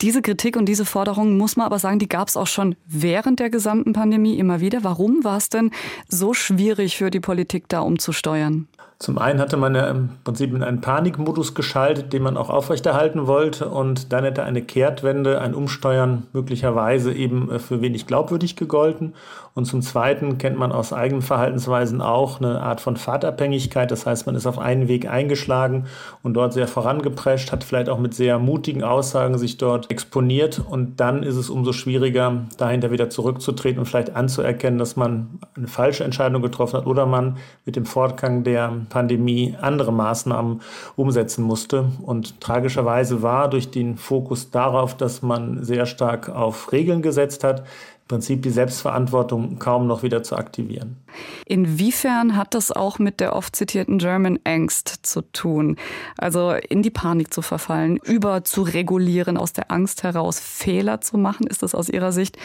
Diese 0.00 0.22
Kritik 0.22 0.56
und 0.56 0.64
diese 0.64 0.86
Forderungen, 0.86 1.36
muss 1.36 1.56
man 1.56 1.66
aber 1.66 1.78
sagen, 1.78 1.98
die 1.98 2.08
gab 2.08 2.28
es 2.28 2.38
auch 2.38 2.46
schon 2.46 2.74
während 2.86 3.38
der 3.38 3.50
gesamten 3.50 3.92
Pandemie 3.92 4.38
immer 4.38 4.60
wieder. 4.60 4.82
Warum 4.82 5.24
war 5.24 5.36
es 5.36 5.50
denn 5.50 5.72
so 6.08 6.32
schwierig 6.32 6.96
für 6.96 7.10
die 7.10 7.20
Politik, 7.20 7.68
da 7.68 7.80
umzusteuern? 7.80 8.66
Zum 9.02 9.18
einen 9.18 9.40
hatte 9.40 9.56
man 9.56 9.74
ja 9.74 9.88
im 9.88 10.10
Prinzip 10.22 10.54
in 10.54 10.62
einen 10.62 10.80
Panikmodus 10.80 11.54
geschaltet, 11.54 12.12
den 12.12 12.22
man 12.22 12.36
auch 12.36 12.50
aufrechterhalten 12.50 13.26
wollte. 13.26 13.68
Und 13.68 14.12
dann 14.12 14.22
hätte 14.22 14.44
eine 14.44 14.62
Kehrtwende, 14.62 15.40
ein 15.40 15.54
Umsteuern 15.54 16.28
möglicherweise 16.32 17.12
eben 17.12 17.50
äh, 17.50 17.58
für 17.58 17.80
wenig 17.80 18.06
glaubwürdig 18.06 18.54
gegolten. 18.54 19.14
Und 19.54 19.66
zum 19.66 19.82
Zweiten 19.82 20.38
kennt 20.38 20.58
man 20.58 20.72
aus 20.72 20.92
eigenen 20.94 21.20
Verhaltensweisen 21.20 22.00
auch 22.00 22.40
eine 22.40 22.62
Art 22.62 22.80
von 22.80 22.96
Fahrtabhängigkeit. 22.96 23.90
Das 23.90 24.06
heißt, 24.06 24.24
man 24.26 24.34
ist 24.34 24.46
auf 24.46 24.58
einen 24.58 24.88
Weg 24.88 25.08
eingeschlagen 25.08 25.86
und 26.22 26.34
dort 26.34 26.54
sehr 26.54 26.66
vorangeprescht, 26.66 27.52
hat 27.52 27.62
vielleicht 27.62 27.90
auch 27.90 27.98
mit 27.98 28.14
sehr 28.14 28.38
mutigen 28.38 28.82
Aussagen 28.82 29.36
sich 29.36 29.58
dort 29.58 29.90
exponiert. 29.90 30.58
Und 30.70 31.00
dann 31.00 31.22
ist 31.22 31.36
es 31.36 31.50
umso 31.50 31.72
schwieriger, 31.72 32.46
dahinter 32.56 32.90
wieder 32.90 33.10
zurückzutreten 33.10 33.78
und 33.78 33.84
vielleicht 33.84 34.16
anzuerkennen, 34.16 34.78
dass 34.78 34.96
man 34.96 35.38
eine 35.54 35.68
falsche 35.68 36.04
Entscheidung 36.04 36.40
getroffen 36.40 36.78
hat 36.78 36.86
oder 36.86 37.04
man 37.04 37.36
mit 37.66 37.76
dem 37.76 37.84
Fortgang 37.84 38.44
der 38.44 38.72
Pandemie 38.88 39.54
andere 39.60 39.92
Maßnahmen 39.92 40.62
umsetzen 40.96 41.44
musste. 41.44 41.90
Und 42.00 42.40
tragischerweise 42.40 43.22
war 43.22 43.50
durch 43.50 43.70
den 43.70 43.98
Fokus 43.98 44.50
darauf, 44.50 44.96
dass 44.96 45.20
man 45.20 45.62
sehr 45.62 45.84
stark 45.84 46.30
auf 46.30 46.72
Regeln 46.72 47.02
gesetzt 47.02 47.44
hat, 47.44 47.64
Prinzip 48.12 48.42
die 48.42 48.50
Selbstverantwortung 48.50 49.58
kaum 49.58 49.86
noch 49.86 50.02
wieder 50.02 50.22
zu 50.22 50.36
aktivieren. 50.36 50.98
Inwiefern 51.46 52.36
hat 52.36 52.52
das 52.52 52.70
auch 52.70 52.98
mit 52.98 53.20
der 53.20 53.34
oft 53.34 53.56
zitierten 53.56 53.96
German 53.96 54.38
Angst 54.44 54.98
zu 55.00 55.22
tun? 55.32 55.76
Also 56.18 56.50
in 56.50 56.82
die 56.82 56.90
Panik 56.90 57.32
zu 57.32 57.40
verfallen, 57.40 57.96
über 57.96 58.44
zu 58.44 58.64
regulieren, 58.64 59.38
aus 59.38 59.54
der 59.54 59.70
Angst 59.70 60.02
heraus 60.02 60.40
Fehler 60.40 61.00
zu 61.00 61.16
machen? 61.16 61.46
Ist 61.46 61.62
das 61.62 61.74
aus 61.74 61.88
Ihrer 61.88 62.12
Sicht 62.12 62.36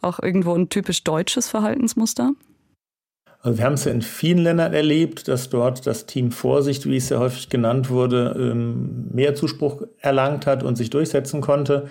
auch 0.00 0.20
irgendwo 0.20 0.54
ein 0.54 0.68
typisch 0.68 1.02
deutsches 1.02 1.48
Verhaltensmuster? 1.48 2.30
Also 3.42 3.56
wir 3.56 3.64
haben 3.64 3.74
es 3.74 3.84
ja 3.84 3.92
in 3.92 4.02
vielen 4.02 4.44
Ländern 4.44 4.74
erlebt, 4.74 5.26
dass 5.26 5.48
dort 5.48 5.86
das 5.86 6.04
Team 6.04 6.30
Vorsicht, 6.30 6.84
wie 6.84 6.96
es 6.96 7.08
ja 7.08 7.18
häufig 7.18 7.48
genannt 7.48 7.88
wurde, 7.88 8.36
ähm, 8.38 9.08
mehr 9.12 9.34
Zuspruch 9.34 9.82
erlangt 9.98 10.46
hat 10.46 10.62
und 10.62 10.76
sich 10.76 10.90
durchsetzen 10.90 11.40
konnte. 11.40 11.88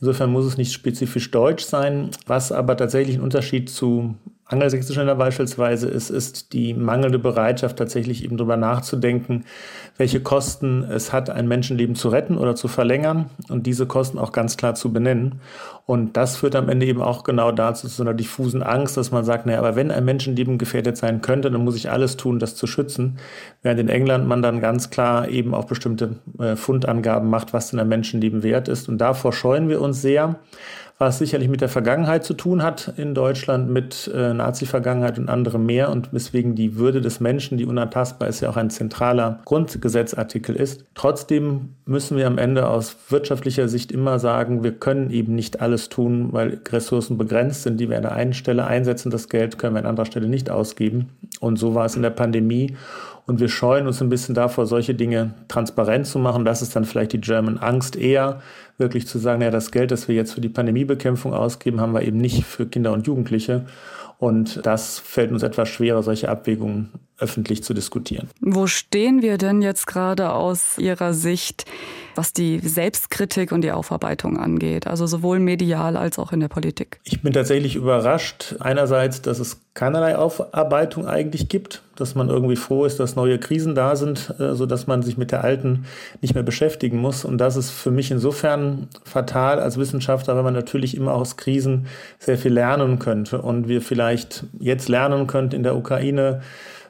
Insofern 0.00 0.30
muss 0.30 0.44
es 0.44 0.56
nicht 0.56 0.72
spezifisch 0.72 1.30
deutsch 1.32 1.64
sein. 1.64 2.10
Was 2.26 2.52
aber 2.52 2.76
tatsächlich 2.76 3.16
ein 3.16 3.22
Unterschied 3.22 3.68
zu 3.68 4.14
angelsächsischen 4.52 5.00
Ländern 5.00 5.18
beispielsweise 5.18 5.88
ist, 5.88 6.10
ist 6.10 6.52
die 6.52 6.74
mangelnde 6.74 7.18
Bereitschaft, 7.18 7.76
tatsächlich 7.76 8.24
eben 8.24 8.36
darüber 8.36 8.56
nachzudenken, 8.56 9.44
welche 9.96 10.20
Kosten 10.20 10.84
es 10.84 11.12
hat, 11.12 11.30
ein 11.30 11.48
Menschenleben 11.48 11.94
zu 11.94 12.08
retten 12.08 12.38
oder 12.38 12.54
zu 12.54 12.68
verlängern 12.68 13.30
und 13.48 13.66
diese 13.66 13.86
Kosten 13.86 14.18
auch 14.18 14.32
ganz 14.32 14.56
klar 14.56 14.74
zu 14.74 14.92
benennen. 14.92 15.40
Und 15.84 16.16
das 16.16 16.36
führt 16.36 16.54
am 16.54 16.68
Ende 16.68 16.86
eben 16.86 17.02
auch 17.02 17.24
genau 17.24 17.50
dazu, 17.50 17.88
zu 17.88 18.02
einer 18.02 18.14
diffusen 18.14 18.62
Angst, 18.62 18.96
dass 18.96 19.10
man 19.10 19.24
sagt, 19.24 19.46
naja, 19.46 19.58
aber 19.58 19.74
wenn 19.74 19.90
ein 19.90 20.04
Menschenleben 20.04 20.56
gefährdet 20.56 20.96
sein 20.96 21.20
könnte, 21.22 21.50
dann 21.50 21.64
muss 21.64 21.76
ich 21.76 21.90
alles 21.90 22.16
tun, 22.16 22.38
das 22.38 22.54
zu 22.54 22.66
schützen. 22.66 23.18
Während 23.62 23.80
in 23.80 23.88
England 23.88 24.28
man 24.28 24.42
dann 24.42 24.60
ganz 24.60 24.90
klar 24.90 25.28
eben 25.28 25.54
auch 25.54 25.64
bestimmte 25.64 26.16
äh, 26.38 26.54
Fundangaben 26.54 27.28
macht, 27.28 27.52
was 27.52 27.70
denn 27.70 27.80
ein 27.80 27.88
Menschenleben 27.88 28.42
wert 28.42 28.68
ist. 28.68 28.88
Und 28.88 28.98
davor 28.98 29.32
scheuen 29.32 29.68
wir 29.68 29.80
uns 29.80 30.00
sehr 30.00 30.36
was 31.02 31.18
sicherlich 31.18 31.48
mit 31.48 31.60
der 31.60 31.68
Vergangenheit 31.68 32.22
zu 32.22 32.32
tun 32.32 32.62
hat 32.62 32.94
in 32.96 33.12
Deutschland, 33.12 33.68
mit 33.68 34.08
äh, 34.14 34.32
Nazi-Vergangenheit 34.32 35.18
und 35.18 35.28
anderem 35.28 35.66
mehr 35.66 35.90
und 35.90 36.12
weswegen 36.12 36.54
die 36.54 36.76
Würde 36.76 37.00
des 37.00 37.18
Menschen, 37.18 37.58
die 37.58 37.66
unantastbar 37.66 38.28
ist, 38.28 38.40
ja 38.40 38.48
auch 38.48 38.56
ein 38.56 38.70
zentraler 38.70 39.40
Grundgesetzartikel 39.44 40.54
ist. 40.54 40.84
Trotzdem 40.94 41.70
müssen 41.86 42.16
wir 42.16 42.28
am 42.28 42.38
Ende 42.38 42.68
aus 42.68 42.96
wirtschaftlicher 43.08 43.66
Sicht 43.66 43.90
immer 43.90 44.20
sagen, 44.20 44.62
wir 44.62 44.70
können 44.70 45.10
eben 45.10 45.34
nicht 45.34 45.60
alles 45.60 45.88
tun, 45.88 46.28
weil 46.32 46.60
Ressourcen 46.70 47.18
begrenzt 47.18 47.64
sind, 47.64 47.80
die 47.80 47.90
wir 47.90 47.96
an 47.96 48.02
der 48.02 48.12
einen 48.12 48.32
Stelle 48.32 48.64
einsetzen. 48.64 49.10
Das 49.10 49.28
Geld 49.28 49.58
können 49.58 49.74
wir 49.74 49.80
an 49.80 49.86
anderer 49.86 50.06
Stelle 50.06 50.28
nicht 50.28 50.50
ausgeben. 50.50 51.08
Und 51.40 51.58
so 51.58 51.74
war 51.74 51.86
es 51.86 51.96
in 51.96 52.02
der 52.02 52.10
Pandemie. 52.10 52.76
Und 53.24 53.38
wir 53.38 53.48
scheuen 53.48 53.86
uns 53.86 54.02
ein 54.02 54.08
bisschen 54.08 54.34
davor, 54.34 54.66
solche 54.66 54.94
Dinge 54.94 55.34
transparent 55.48 56.06
zu 56.06 56.18
machen. 56.18 56.44
Das 56.44 56.60
ist 56.60 56.74
dann 56.74 56.84
vielleicht 56.84 57.12
die 57.12 57.20
German 57.20 57.58
Angst 57.58 57.96
eher, 57.96 58.40
wirklich 58.78 59.06
zu 59.06 59.18
sagen, 59.18 59.42
ja, 59.42 59.50
das 59.50 59.70
Geld, 59.70 59.90
das 59.90 60.08
wir 60.08 60.14
jetzt 60.14 60.32
für 60.32 60.40
die 60.40 60.48
Pandemiebekämpfung 60.48 61.34
ausgeben, 61.34 61.80
haben 61.80 61.92
wir 61.92 62.02
eben 62.02 62.18
nicht 62.18 62.44
für 62.44 62.66
Kinder 62.66 62.92
und 62.92 63.06
Jugendliche. 63.06 63.66
Und 64.18 64.64
das 64.64 65.00
fällt 65.00 65.32
uns 65.32 65.42
etwas 65.42 65.68
schwerer, 65.68 66.02
solche 66.02 66.28
Abwägungen 66.28 66.90
öffentlich 67.18 67.64
zu 67.64 67.74
diskutieren. 67.74 68.28
Wo 68.40 68.66
stehen 68.66 69.20
wir 69.20 69.36
denn 69.36 69.62
jetzt 69.62 69.86
gerade 69.86 70.32
aus 70.32 70.78
Ihrer 70.78 71.12
Sicht, 71.12 71.64
was 72.14 72.32
die 72.32 72.58
Selbstkritik 72.60 73.52
und 73.52 73.62
die 73.62 73.72
Aufarbeitung 73.72 74.38
angeht? 74.38 74.86
Also 74.86 75.06
sowohl 75.06 75.38
medial 75.38 75.96
als 75.96 76.18
auch 76.18 76.32
in 76.32 76.40
der 76.40 76.48
Politik. 76.48 77.00
Ich 77.04 77.22
bin 77.22 77.32
tatsächlich 77.32 77.76
überrascht. 77.76 78.56
Einerseits, 78.60 79.22
dass 79.22 79.38
es 79.38 79.60
keinerlei 79.74 80.16
Aufarbeitung 80.16 81.06
eigentlich 81.06 81.48
gibt, 81.48 81.82
dass 81.96 82.14
man 82.14 82.28
irgendwie 82.28 82.56
froh 82.56 82.84
ist, 82.84 83.00
dass 83.00 83.16
neue 83.16 83.38
Krisen 83.38 83.74
da 83.74 83.96
sind, 83.96 84.34
äh, 84.38 84.54
so 84.54 84.66
dass 84.66 84.86
man 84.86 85.02
sich 85.02 85.16
mit 85.16 85.32
der 85.32 85.44
alten 85.44 85.86
nicht 86.20 86.34
mehr 86.34 86.42
beschäftigen 86.42 86.98
muss. 86.98 87.24
Und 87.24 87.38
das 87.38 87.56
ist 87.56 87.70
für 87.70 87.90
mich 87.90 88.10
insofern 88.10 88.88
fatal 89.04 89.60
als 89.60 89.78
Wissenschaftler, 89.78 90.36
weil 90.36 90.42
man 90.42 90.54
natürlich 90.54 90.96
immer 90.96 91.14
aus 91.14 91.36
Krisen 91.36 91.86
sehr 92.18 92.38
viel 92.38 92.52
lernen 92.52 92.98
könnte 92.98 93.40
und 93.40 93.68
wir 93.68 93.80
vielleicht 93.80 94.44
jetzt 94.58 94.88
lernen 94.88 95.26
könnten 95.26 95.56
in 95.56 95.62
der 95.62 95.76
Ukraine 95.76 96.42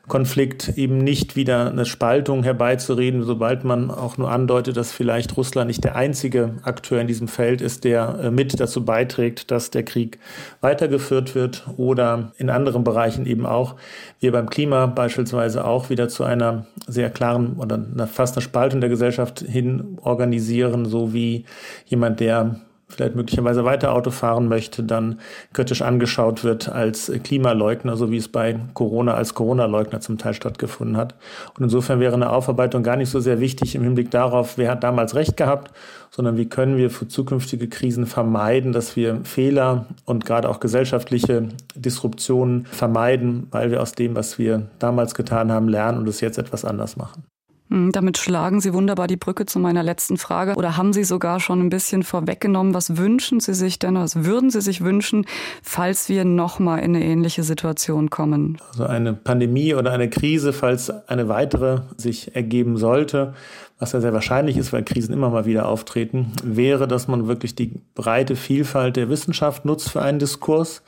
Konflikt 0.08 0.76
eben 0.76 0.98
nicht 0.98 1.36
wieder 1.36 1.70
eine 1.70 1.86
Spaltung 1.86 2.42
herbeizureden, 2.42 3.22
sobald 3.22 3.62
man 3.62 3.88
auch 3.90 4.18
nur 4.18 4.32
andeutet, 4.32 4.76
dass 4.76 4.90
vielleicht 4.90 5.36
Russland 5.36 5.68
nicht 5.68 5.84
der 5.84 5.94
einzige 5.94 6.56
Akteur 6.64 7.00
in 7.00 7.06
diesem 7.06 7.28
Feld 7.28 7.60
ist, 7.60 7.84
der 7.84 8.18
äh, 8.20 8.30
mit 8.32 8.58
dazu 8.58 8.84
beiträgt, 8.84 9.52
dass 9.52 9.70
der 9.70 9.84
Krieg 9.84 10.18
weitergeführt 10.60 11.36
wird 11.36 11.66
oder 11.76 12.32
in 12.36 12.50
anderen 12.50 12.82
Bereichen 12.82 13.26
eben 13.26 13.46
auch. 13.46 13.76
Wir 14.18 14.32
beim 14.32 14.50
Klima 14.50 14.86
beispielsweise 14.86 15.64
auch 15.64 15.88
wieder 15.88 16.08
zu 16.08 16.24
einer 16.24 16.66
sehr 16.88 17.08
klaren 17.08 17.54
oder 17.58 17.78
fast 18.08 18.36
einer 18.36 18.42
Spaltung 18.42 18.80
der 18.80 18.90
Gesellschaft 18.90 19.38
hin 19.38 19.98
organisieren, 20.02 20.84
so 20.84 21.12
wie 21.12 21.44
jemand, 21.86 22.18
der 22.18 22.56
vielleicht 22.92 23.14
möglicherweise 23.14 23.64
weiter 23.64 23.92
Auto 23.92 24.10
fahren 24.10 24.48
möchte, 24.48 24.82
dann 24.82 25.18
kritisch 25.52 25.82
angeschaut 25.82 26.44
wird 26.44 26.68
als 26.68 27.10
Klimaleugner, 27.24 27.96
so 27.96 28.10
wie 28.10 28.16
es 28.16 28.28
bei 28.28 28.58
Corona 28.74 29.14
als 29.14 29.34
Corona-Leugner 29.34 30.00
zum 30.00 30.18
Teil 30.18 30.34
stattgefunden 30.34 30.96
hat. 30.96 31.14
Und 31.56 31.64
insofern 31.64 32.00
wäre 32.00 32.14
eine 32.14 32.30
Aufarbeitung 32.30 32.82
gar 32.82 32.96
nicht 32.96 33.10
so 33.10 33.20
sehr 33.20 33.40
wichtig 33.40 33.74
im 33.74 33.82
Hinblick 33.82 34.10
darauf, 34.10 34.58
wer 34.58 34.70
hat 34.70 34.84
damals 34.84 35.14
Recht 35.14 35.36
gehabt, 35.36 35.72
sondern 36.10 36.36
wie 36.36 36.48
können 36.48 36.76
wir 36.76 36.90
für 36.90 37.08
zukünftige 37.08 37.68
Krisen 37.68 38.06
vermeiden, 38.06 38.72
dass 38.72 38.96
wir 38.96 39.20
Fehler 39.24 39.86
und 40.04 40.26
gerade 40.26 40.48
auch 40.48 40.60
gesellschaftliche 40.60 41.48
Disruptionen 41.74 42.66
vermeiden, 42.66 43.46
weil 43.50 43.70
wir 43.70 43.80
aus 43.80 43.92
dem, 43.92 44.14
was 44.14 44.38
wir 44.38 44.66
damals 44.78 45.14
getan 45.14 45.50
haben, 45.50 45.68
lernen 45.68 45.98
und 45.98 46.08
es 46.08 46.20
jetzt 46.20 46.38
etwas 46.38 46.64
anders 46.64 46.96
machen. 46.96 47.24
Hm, 47.72 47.90
damit 47.90 48.18
schlagen 48.18 48.60
Sie 48.60 48.74
wunderbar 48.74 49.06
die 49.06 49.16
Brücke 49.16 49.46
zu 49.46 49.58
meiner 49.58 49.82
letzten 49.82 50.18
Frage. 50.18 50.56
Oder 50.56 50.76
haben 50.76 50.92
Sie 50.92 51.04
sogar 51.04 51.40
schon 51.40 51.58
ein 51.58 51.70
bisschen 51.70 52.02
vorweggenommen? 52.02 52.74
Was 52.74 52.98
wünschen 52.98 53.40
Sie 53.40 53.54
sich 53.54 53.78
denn, 53.78 53.94
was 53.94 54.26
würden 54.26 54.50
Sie 54.50 54.60
sich 54.60 54.84
wünschen, 54.84 55.24
falls 55.62 56.10
wir 56.10 56.26
nochmal 56.26 56.80
in 56.80 56.94
eine 56.94 57.02
ähnliche 57.02 57.42
Situation 57.42 58.10
kommen? 58.10 58.58
Also 58.72 58.84
eine 58.84 59.14
Pandemie 59.14 59.74
oder 59.74 59.90
eine 59.92 60.10
Krise, 60.10 60.52
falls 60.52 60.90
eine 61.08 61.28
weitere 61.28 61.80
sich 61.96 62.36
ergeben 62.36 62.76
sollte, 62.76 63.32
was 63.82 63.90
ja 63.90 64.00
sehr 64.00 64.12
wahrscheinlich 64.12 64.56
ist, 64.56 64.72
weil 64.72 64.84
Krisen 64.84 65.12
immer 65.12 65.28
mal 65.28 65.44
wieder 65.44 65.66
auftreten, 65.66 66.30
wäre, 66.44 66.86
dass 66.86 67.08
man 67.08 67.26
wirklich 67.26 67.56
die 67.56 67.80
breite 67.96 68.36
Vielfalt 68.36 68.94
der 68.94 69.08
Wissenschaft 69.08 69.64
nutzt 69.64 69.90
für 69.90 70.00
einen 70.00 70.20
Diskurs 70.20 70.82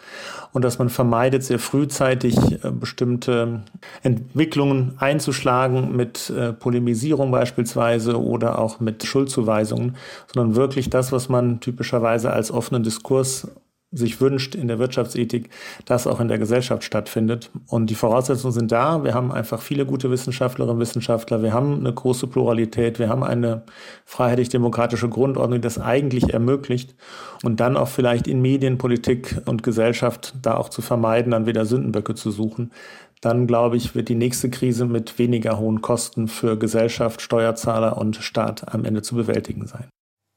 und 0.53 0.63
dass 0.63 0.79
man 0.79 0.89
vermeidet, 0.89 1.43
sehr 1.43 1.59
frühzeitig 1.59 2.37
äh, 2.37 2.71
bestimmte 2.71 3.65
Entwicklungen 4.05 4.93
einzuschlagen 4.99 5.97
mit 5.97 6.31
äh, 6.31 6.53
Polemisierung 6.53 7.33
beispielsweise 7.33 8.23
oder 8.23 8.61
auch 8.61 8.79
mit 8.79 9.05
Schuldzuweisungen, 9.05 9.97
sondern 10.33 10.55
wirklich 10.55 10.89
das, 10.89 11.11
was 11.11 11.29
man 11.29 11.59
typischerweise 11.59 12.33
als 12.33 12.53
offenen 12.53 12.85
Diskurs 12.85 13.49
sich 13.95 14.21
wünscht 14.21 14.55
in 14.55 14.69
der 14.69 14.79
Wirtschaftsethik, 14.79 15.51
das 15.85 16.07
auch 16.07 16.21
in 16.21 16.29
der 16.29 16.39
Gesellschaft 16.39 16.85
stattfindet. 16.85 17.51
Und 17.69 17.91
die 17.91 17.95
Voraussetzungen 17.95 18.53
sind 18.53 18.73
da. 18.73 19.05
Wir 19.05 19.15
haben 19.15 19.33
einfach 19.33 19.61
viele 19.61 19.87
gute 19.87 20.11
Wissenschaftlerinnen 20.11 20.77
und 20.77 20.81
Wissenschaftler. 20.81 21.43
Wir 21.43 21.53
haben 21.53 21.79
eine 21.79 21.93
große 21.93 22.27
Pluralität. 22.27 22.99
Wir 22.99 23.09
haben 23.09 23.23
eine 23.23 23.63
freiheitlich-demokratische 24.05 25.09
Grundordnung, 25.09 25.61
die 25.61 25.65
das 25.65 25.79
eigentlich 25.79 26.33
ermöglicht. 26.33 26.95
Und 27.43 27.61
dann 27.61 27.77
auch 27.77 27.89
vielleicht 27.89 28.27
in 28.27 28.43
Medien, 28.43 28.79
Politik 28.79 29.41
und 29.47 29.63
Gesellschaft 29.63 30.35
da 30.43 30.57
auch 30.57 30.69
zu 30.69 30.83
vermeiden, 30.83 31.33
dann 31.33 31.47
wieder 31.47 31.65
Sündenböcke 31.65 32.15
zu 32.15 32.31
suchen. 32.31 32.73
Dann, 33.21 33.47
glaube 33.47 33.77
ich, 33.77 33.95
wird 33.95 34.11
die 34.11 34.17
nächste 34.17 34.51
Krise 34.51 34.85
mit 34.85 35.19
weniger 35.19 35.59
hohen 35.59 35.81
Kosten 35.81 36.29
für 36.29 36.59
Gesellschaft, 36.59 37.23
Steuerzahler 37.23 37.97
und 37.97 38.17
Staat 38.17 38.75
am 38.75 38.85
Ende 38.85 39.01
zu 39.01 39.15
bewältigen 39.15 39.67
sein. 39.67 39.89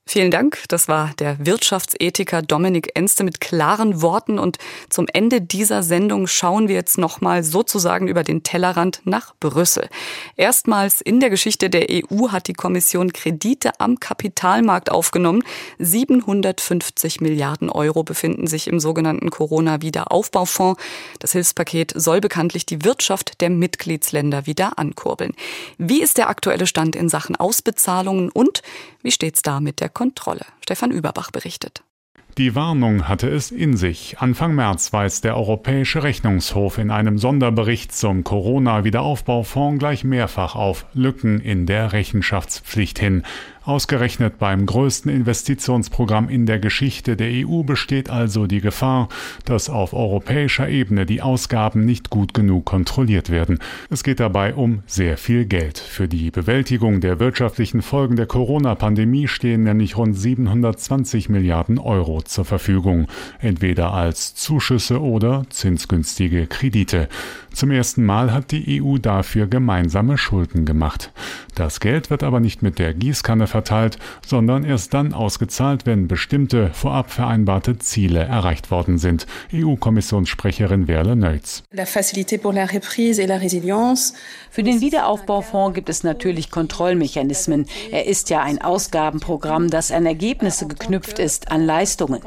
Vielen 0.10 0.32
Dank. 0.32 0.63
Das 0.70 0.88
war 0.88 1.12
der 1.20 1.46
Wirtschaftsethiker 1.46 2.41
Dominik 2.41 2.91
Enste 2.96 3.26
mit 3.26 3.41
klaren 3.41 4.02
Worten. 4.02 4.39
Und 4.39 4.58
zum 4.88 5.06
Ende 5.12 5.41
dieser 5.41 5.84
Sendung 5.84 6.28
schauen 6.28 6.70
wir 6.70 6.76
jetzt 6.76 6.98
nochmal 6.98 7.43
sozusagen 7.43 8.08
über 8.08 8.24
den 8.24 8.41
Tellerrand 8.41 9.02
nach 9.04 9.36
Brüssel. 9.41 9.89
Erstmals 10.38 11.02
in 11.02 11.20
der 11.20 11.30
Geschichte 11.30 11.70
der 11.70 11.88
EU 11.91 12.30
hat 12.30 12.48
die 12.48 12.54
Kommission 12.54 13.12
Kredite 13.12 13.82
am 13.82 14.00
Kapitalmarkt 14.00 14.89
aufgenommen. 14.89 15.43
750 15.80 17.20
Milliarden 17.20 17.70
Euro 17.70 18.04
befinden 18.04 18.48
sich 18.48 18.67
im 18.67 18.80
sogenannten 18.80 19.30
Corona-Wiederaufbaufonds. 19.30 20.82
Das 21.20 21.34
Hilfspaket 21.34 21.91
soll 21.93 22.22
bekanntlich 22.22 22.65
die 22.65 22.86
Wirtschaft 22.86 23.41
der 23.41 23.50
Mitgliedsländer 23.50 24.46
wieder 24.46 24.80
ankurbeln. 24.80 25.34
Wie 25.78 26.02
ist 26.02 26.17
der 26.17 26.30
aktuelle 26.30 26.65
Stand 26.65 26.96
in 26.96 27.10
Sachen 27.10 27.36
Ausbezahlungen 27.36 28.30
und 28.30 28.62
wie 29.04 29.12
steht's 29.12 29.41
da 29.41 29.60
mit 29.60 29.82
der 29.82 29.89
Kontrolle? 29.98 30.46
Stefan 30.62 30.92
Überbach 30.92 31.32
berichtet. 31.32 31.82
Die 32.38 32.54
Warnung 32.54 33.08
hatte 33.08 33.28
es 33.30 33.50
in 33.50 33.76
sich. 33.76 34.20
Anfang 34.20 34.54
März 34.54 34.94
weist 34.94 35.24
der 35.24 35.36
Europäische 35.36 36.04
Rechnungshof 36.04 36.78
in 36.78 36.92
einem 36.92 37.18
Sonderbericht 37.18 37.92
zum 37.92 38.24
Corona-Wiederaufbaufonds 38.24 39.80
gleich 39.80 40.04
mehrfach 40.04 40.54
auf 40.54 40.86
Lücken 40.94 41.42
in 41.42 41.66
der 41.66 41.94
Rechenschaftspflicht 41.94 43.00
hin. 43.00 43.24
Ausgerechnet 43.67 44.39
beim 44.39 44.65
größten 44.65 45.12
Investitionsprogramm 45.12 46.30
in 46.30 46.45
der 46.45 46.58
Geschichte 46.58 47.17
der 47.17 47.45
EU 47.45 47.63
besteht 47.63 48.10
also 48.10 48.47
die 48.47 48.62
Gefahr, 48.62 49.10
dass 49.43 49.69
auf 49.69 49.91
europäischer 49.91 50.69
Ebene 50.69 51.06
die 51.06 51.21
Ausgaben 51.21 51.84
nicht 51.84 52.10
gut 52.10 52.34
genug 52.34 52.63
kontrolliert 52.63 53.30
werden. 53.30 53.60
Es 53.89 54.06
geht 54.06 54.21
dabei 54.21 54.56
um 54.56 54.84
sehr 54.86 55.17
viel 55.17 55.43
Geld. 55.43 55.80
Für 55.80 56.08
die 56.08 56.32
Bewältigung 56.32 57.01
der 57.01 57.19
wirtschaftlichen 57.19 57.82
Folgen 57.82 58.15
der 58.15 58.25
Corona-Pandemie 58.25 59.27
stehen 59.27 59.63
nämlich 59.63 59.97
rund 59.97 60.17
720 60.17 61.27
Milliarden 61.27 61.77
Euro 61.77 62.21
zur 62.21 62.45
Verfügung, 62.45 63.10
entweder 63.39 63.91
als 63.91 64.34
Zuschüsse 64.34 65.01
oder 65.01 65.45
zinsgünstige 65.49 66.47
Kredite. 66.47 67.10
Zum 67.51 67.71
ersten 67.71 68.06
Mal 68.06 68.32
hat 68.32 68.51
die 68.51 68.82
EU 68.82 68.97
dafür 68.97 69.47
gemeinsame 69.47 70.17
Schulden 70.17 70.63
gemacht. 70.63 71.12
Das 71.56 71.80
Geld 71.80 72.12
wird 72.12 72.21
aber 72.21 72.39
nicht 72.39 72.62
mit 72.62 72.77
der 72.77 72.93
Gießkanne 72.93 73.47
verteilt, 73.58 73.98
sondern 74.24 74.63
erst 74.63 74.93
dann 74.93 75.13
ausgezahlt, 75.13 75.88
wenn 75.88 76.08
bestimmte 76.08 76.70
vorab 76.74 77.10
vereinbarte 77.10 77.80
Ziele 77.80 78.20
erreicht 78.20 78.70
worden 78.70 79.00
sind. 79.00 79.26
EU-Kommissionssprecherin 79.52 80.88
Werle 80.88 81.15
Neutz. 81.15 81.63
Für 84.52 84.62
den 84.62 84.80
Wiederaufbaufonds 84.80 85.74
gibt 85.74 85.89
es 85.89 86.04
natürlich 86.04 86.52
Kontrollmechanismen. 86.52 87.65
Er 87.91 88.06
ist 88.06 88.30
ja 88.30 88.43
ein 88.43 88.62
Ausgabenprogramm, 88.62 89.72
das 89.72 89.91
an 89.91 90.06
Ergebnisse 90.06 90.67
geknüpft 90.67 91.17
ist, 91.17 91.52
an 91.52 91.65
Leistungen. 91.65 92.22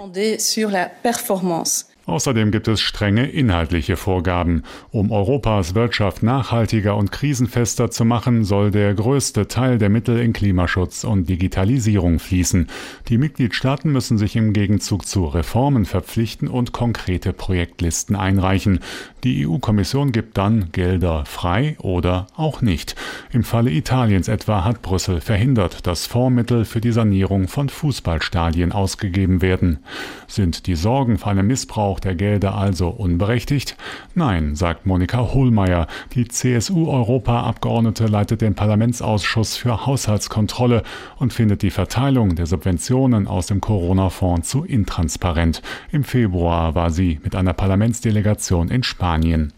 Außerdem 2.07 2.51
gibt 2.51 2.67
es 2.67 2.81
strenge 2.81 3.27
inhaltliche 3.29 3.97
Vorgaben. 3.97 4.63
Um 4.91 5.13
Europas 5.13 5.75
Wirtschaft 5.75 6.23
nachhaltiger 6.23 6.97
und 6.97 7.13
krisenfester 7.13 7.91
zu 7.91 8.05
machen, 8.05 8.45
soll 8.45 8.71
der 8.71 8.95
größte 8.95 9.49
Teil 9.49 9.79
der 9.79 9.91
Mittel 9.91 10.19
in 10.19 10.33
Klimaschutz 10.33 11.05
und 11.05 11.29
Digitalisierung 11.29 12.19
fließen. 12.19 12.67
Die 13.09 13.19
Mitgliedstaaten 13.19 13.93
müssen 13.93 14.19
sich 14.19 14.35
im 14.35 14.53
Gegenzug 14.53 15.07
zu 15.07 15.27
Reformen 15.27 15.85
verpflichten 15.85 16.49
und 16.49 16.73
konkrete 16.73 17.33
Projektlisten 17.33 18.17
einreichen. 18.17 18.81
Die 19.23 19.47
EU-Kommission 19.47 20.13
gibt 20.13 20.39
dann 20.39 20.73
Gelder 20.73 21.25
frei 21.27 21.77
oder 21.79 22.27
auch 22.35 22.63
nicht. 22.63 22.97
Im 23.33 23.45
Falle 23.45 23.71
Italiens 23.71 24.29
etwa 24.29 24.65
hat 24.65 24.83
Brüssel 24.83 25.21
verhindert, 25.21 25.87
dass 25.87 26.07
Fondsmittel 26.07 26.65
für 26.65 26.81
die 26.81 26.93
Sanierung 26.93 27.47
von 27.47 27.69
Fußballstadien 27.69 28.73
ausgegeben 28.73 29.43
werden. 29.43 29.79
Sind 30.27 30.67
die 30.67 30.75
Sorgen 30.75 31.19
vor 31.19 31.31
einem 31.31 31.47
Missbrauch 31.47 32.00
der 32.05 32.15
Gelder 32.15 32.55
also 32.55 32.89
unberechtigt? 32.89 33.77
Nein, 34.15 34.55
sagt 34.57 34.87
Monika 34.87 35.33
Hohlmeier. 35.33 35.87
Die 36.15 36.29
CSU-Europaabgeordnete 36.29 38.07
leitet 38.07 38.41
den 38.41 38.55
Parlamentsausschuss 38.55 39.57
für 39.57 39.87
Haushaltskontrolle 39.87 40.83
und 41.19 41.33
findet 41.33 41.63
die 41.63 41.71
Verteilung 41.71 42.35
der 42.35 42.47
Subventionen 42.47 43.27
aus 43.27 43.47
dem 43.47 43.61
Corona-Fonds 43.61 44.49
zu 44.49 44.65
intransparent. 44.65 45.63
Im 45.93 46.05
Februar 46.05 46.75
war 46.75 46.91
sie 46.91 47.21
mit 47.23 47.35
einer 47.37 47.53
Parlamentsdelegation 47.53 48.69
in 48.69 48.83
Spanien. 48.83 49.53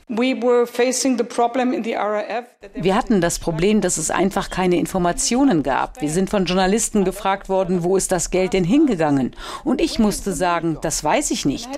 Wir 2.74 2.94
hatten 2.94 3.20
das 3.20 3.38
Problem, 3.38 3.81
dass 3.81 3.96
es 3.96 4.11
einfach 4.11 4.50
keine 4.50 4.76
Informationen 4.76 5.62
gab. 5.62 6.00
Wir 6.00 6.11
sind 6.11 6.28
von 6.31 6.44
Journalisten 6.44 7.05
gefragt 7.05 7.48
worden, 7.48 7.83
wo 7.83 7.96
ist 7.96 8.12
das 8.12 8.31
Geld 8.31 8.52
denn 8.52 8.64
hingegangen? 8.64 9.35
Und 9.64 9.81
ich 9.81 9.98
musste 9.98 10.33
sagen, 10.33 10.78
das 10.83 11.02
weiß 11.02 11.31
ich 11.31 11.46
nicht. 11.46 11.68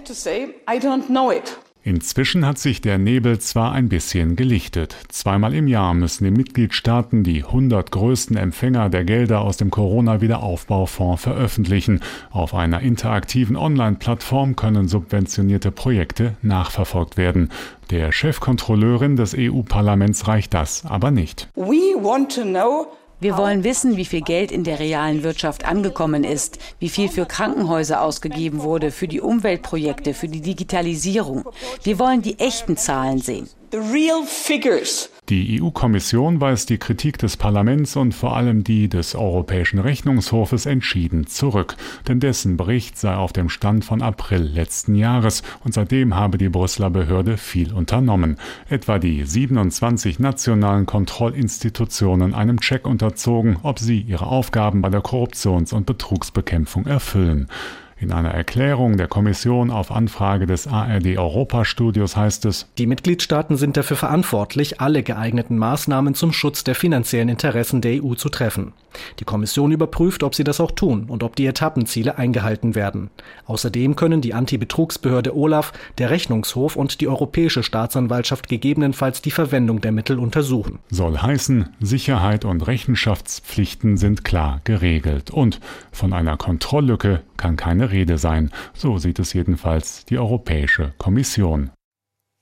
Inzwischen 1.86 2.46
hat 2.46 2.56
sich 2.56 2.80
der 2.80 2.96
Nebel 2.96 3.38
zwar 3.40 3.72
ein 3.72 3.90
bisschen 3.90 4.36
gelichtet. 4.36 4.96
Zweimal 5.08 5.54
im 5.54 5.68
Jahr 5.68 5.92
müssen 5.92 6.24
die 6.24 6.30
Mitgliedstaaten 6.30 7.24
die 7.24 7.44
100 7.44 7.90
größten 7.90 8.38
Empfänger 8.38 8.88
der 8.88 9.04
Gelder 9.04 9.42
aus 9.42 9.58
dem 9.58 9.70
Corona-Wiederaufbaufonds 9.70 11.22
veröffentlichen. 11.22 12.00
Auf 12.30 12.54
einer 12.54 12.80
interaktiven 12.80 13.56
Online-Plattform 13.56 14.56
können 14.56 14.88
subventionierte 14.88 15.70
Projekte 15.70 16.36
nachverfolgt 16.40 17.18
werden. 17.18 17.50
Der 17.90 18.12
Chefkontrolleurin 18.12 19.16
des 19.16 19.36
EU-Parlaments 19.36 20.26
reicht 20.26 20.54
das 20.54 20.86
aber 20.86 21.10
nicht. 21.10 21.50
We 21.54 22.02
want 22.02 22.34
to 22.34 22.44
know 22.44 22.86
wir 23.20 23.36
wollen 23.36 23.64
wissen, 23.64 23.96
wie 23.96 24.04
viel 24.04 24.20
Geld 24.20 24.52
in 24.52 24.64
der 24.64 24.78
realen 24.78 25.22
Wirtschaft 25.22 25.64
angekommen 25.64 26.24
ist, 26.24 26.58
wie 26.78 26.88
viel 26.88 27.08
für 27.08 27.26
Krankenhäuser 27.26 28.02
ausgegeben 28.02 28.62
wurde, 28.62 28.90
für 28.90 29.08
die 29.08 29.20
Umweltprojekte, 29.20 30.14
für 30.14 30.28
die 30.28 30.40
Digitalisierung. 30.40 31.44
Wir 31.82 31.98
wollen 31.98 32.22
die 32.22 32.38
echten 32.38 32.76
Zahlen 32.76 33.18
sehen. 33.18 33.48
Die 35.30 35.60
EU-Kommission 35.60 36.40
weist 36.40 36.70
die 36.70 36.78
Kritik 36.78 37.18
des 37.18 37.36
Parlaments 37.36 37.96
und 37.96 38.14
vor 38.14 38.36
allem 38.36 38.62
die 38.62 38.88
des 38.88 39.16
Europäischen 39.16 39.80
Rechnungshofes 39.80 40.66
entschieden 40.66 41.26
zurück, 41.26 41.76
denn 42.06 42.20
dessen 42.20 42.56
Bericht 42.56 42.96
sei 42.98 43.16
auf 43.16 43.32
dem 43.32 43.48
Stand 43.48 43.84
von 43.84 44.00
April 44.00 44.42
letzten 44.42 44.94
Jahres 44.94 45.42
und 45.64 45.74
seitdem 45.74 46.14
habe 46.14 46.38
die 46.38 46.50
Brüsseler 46.50 46.90
Behörde 46.90 47.36
viel 47.36 47.72
unternommen, 47.72 48.36
etwa 48.68 49.00
die 49.00 49.24
27 49.24 50.20
nationalen 50.20 50.86
Kontrollinstitutionen 50.86 52.32
einem 52.32 52.60
Check 52.60 52.86
unterzogen, 52.86 53.56
ob 53.64 53.80
sie 53.80 54.02
ihre 54.02 54.26
Aufgaben 54.26 54.82
bei 54.82 54.90
der 54.90 55.02
Korruptions- 55.02 55.74
und 55.74 55.86
Betrugsbekämpfung 55.86 56.86
erfüllen. 56.86 57.48
In 58.04 58.12
einer 58.12 58.32
Erklärung 58.32 58.98
der 58.98 59.08
Kommission 59.08 59.70
auf 59.70 59.90
Anfrage 59.90 60.44
des 60.44 60.66
ARD 60.66 61.16
Europastudios 61.16 62.18
heißt 62.18 62.44
es, 62.44 62.66
die 62.76 62.86
Mitgliedstaaten 62.86 63.56
sind 63.56 63.78
dafür 63.78 63.96
verantwortlich, 63.96 64.78
alle 64.78 65.02
geeigneten 65.02 65.56
Maßnahmen 65.56 66.14
zum 66.14 66.34
Schutz 66.34 66.64
der 66.64 66.74
finanziellen 66.74 67.30
Interessen 67.30 67.80
der 67.80 68.04
EU 68.04 68.12
zu 68.12 68.28
treffen. 68.28 68.74
Die 69.20 69.24
Kommission 69.24 69.72
überprüft, 69.72 70.22
ob 70.22 70.34
sie 70.34 70.44
das 70.44 70.60
auch 70.60 70.70
tun 70.70 71.06
und 71.08 71.22
ob 71.22 71.34
die 71.34 71.46
Etappenziele 71.46 72.18
eingehalten 72.18 72.74
werden. 72.74 73.08
Außerdem 73.46 73.96
können 73.96 74.20
die 74.20 74.34
Antibetrugsbehörde 74.34 75.34
Olaf, 75.34 75.72
der 75.96 76.10
Rechnungshof 76.10 76.76
und 76.76 77.00
die 77.00 77.08
Europäische 77.08 77.62
Staatsanwaltschaft 77.62 78.48
gegebenenfalls 78.48 79.22
die 79.22 79.30
Verwendung 79.30 79.80
der 79.80 79.92
Mittel 79.92 80.18
untersuchen. 80.18 80.78
Soll 80.90 81.16
heißen, 81.16 81.70
Sicherheit 81.80 82.44
und 82.44 82.66
Rechenschaftspflichten 82.66 83.96
sind 83.96 84.24
klar 84.24 84.60
geregelt 84.64 85.30
und 85.30 85.58
von 85.90 86.12
einer 86.12 86.36
Kontrolllücke 86.36 87.22
kann 87.36 87.56
keine 87.56 87.90
Rede 87.94 88.18
sein. 88.18 88.50
So 88.74 88.98
sieht 88.98 89.18
es 89.18 89.32
jedenfalls 89.32 90.04
die 90.04 90.18
Europäische 90.18 90.92
Kommission. 90.98 91.70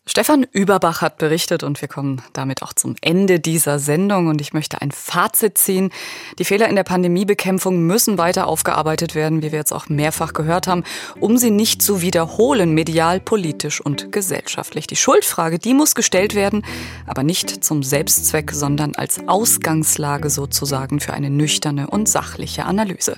Stefan 0.05 0.45
Überbach 0.51 1.01
hat 1.01 1.19
berichtet 1.19 1.63
und 1.63 1.81
wir 1.81 1.87
kommen 1.87 2.23
damit 2.33 2.65
auch 2.65 2.73
zum 2.73 2.97
Ende 3.03 3.39
dieser 3.39 3.79
Sendung 3.79 4.27
und 4.27 4.41
ich 4.41 4.53
möchte 4.53 4.83
ein 4.83 4.91
Fazit 4.91 5.59
ziehen. 5.59 5.93
Die 6.41 6.45
Fehler 6.45 6.69
in 6.69 6.75
der 6.75 6.83
Pandemiebekämpfung 6.83 7.87
müssen 7.87 8.19
weiter 8.19 8.49
aufgearbeitet 8.49 9.15
werden, 9.15 9.43
wie 9.43 9.53
wir 9.53 9.61
jetzt 9.61 9.71
auch 9.71 9.89
mehrfach 9.89 10.33
gehört 10.33 10.67
haben, 10.67 10.83
um 11.21 11.39
sie 11.39 11.53
nicht 11.53 11.83
zu 11.83 12.03
wiederholen, 12.03 12.75
medial, 12.75 13.21
politisch 13.21 13.81
und 13.81 14.11
gesellschaftlich. 14.11 14.89
Die 14.89 14.97
Schuldfrage, 14.97 15.61
die 15.61 15.73
muss 15.73 15.95
gestellt 15.95 16.35
werden, 16.35 16.65
aber 17.07 17.23
nicht 17.23 17.63
zum 17.63 17.85
Selbstzweck, 17.85 18.51
sondern 18.51 18.97
als 18.97 19.29
Ausgangslage 19.29 20.31
sozusagen 20.31 20.99
für 20.99 21.13
eine 21.13 21.31
nüchterne 21.31 21.89
und 21.89 22.09
sachliche 22.09 22.65
Analyse. 22.65 23.17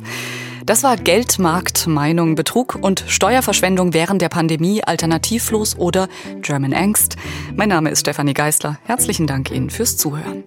Das 0.67 0.83
war 0.83 0.97
Geldmarkt, 0.97 1.87
Meinung, 1.87 2.37
Betrug 2.37 2.79
und 2.81 3.05
Steuerverschwendung 3.07 3.93
während 3.93 4.23
der 4.23 4.31
Pandemie, 4.31 4.83
alternativlos 4.83 5.77
oder 5.77 6.09
German 6.41 6.73
Angst. 6.73 7.17
Mein 7.55 7.69
Name 7.69 7.91
ist 7.91 8.01
Stefanie 8.01 8.33
Geisler. 8.33 8.79
Herzlichen 8.85 9.27
Dank 9.27 9.51
Ihnen 9.51 9.69
fürs 9.69 9.99
Zuhören. 9.99 10.45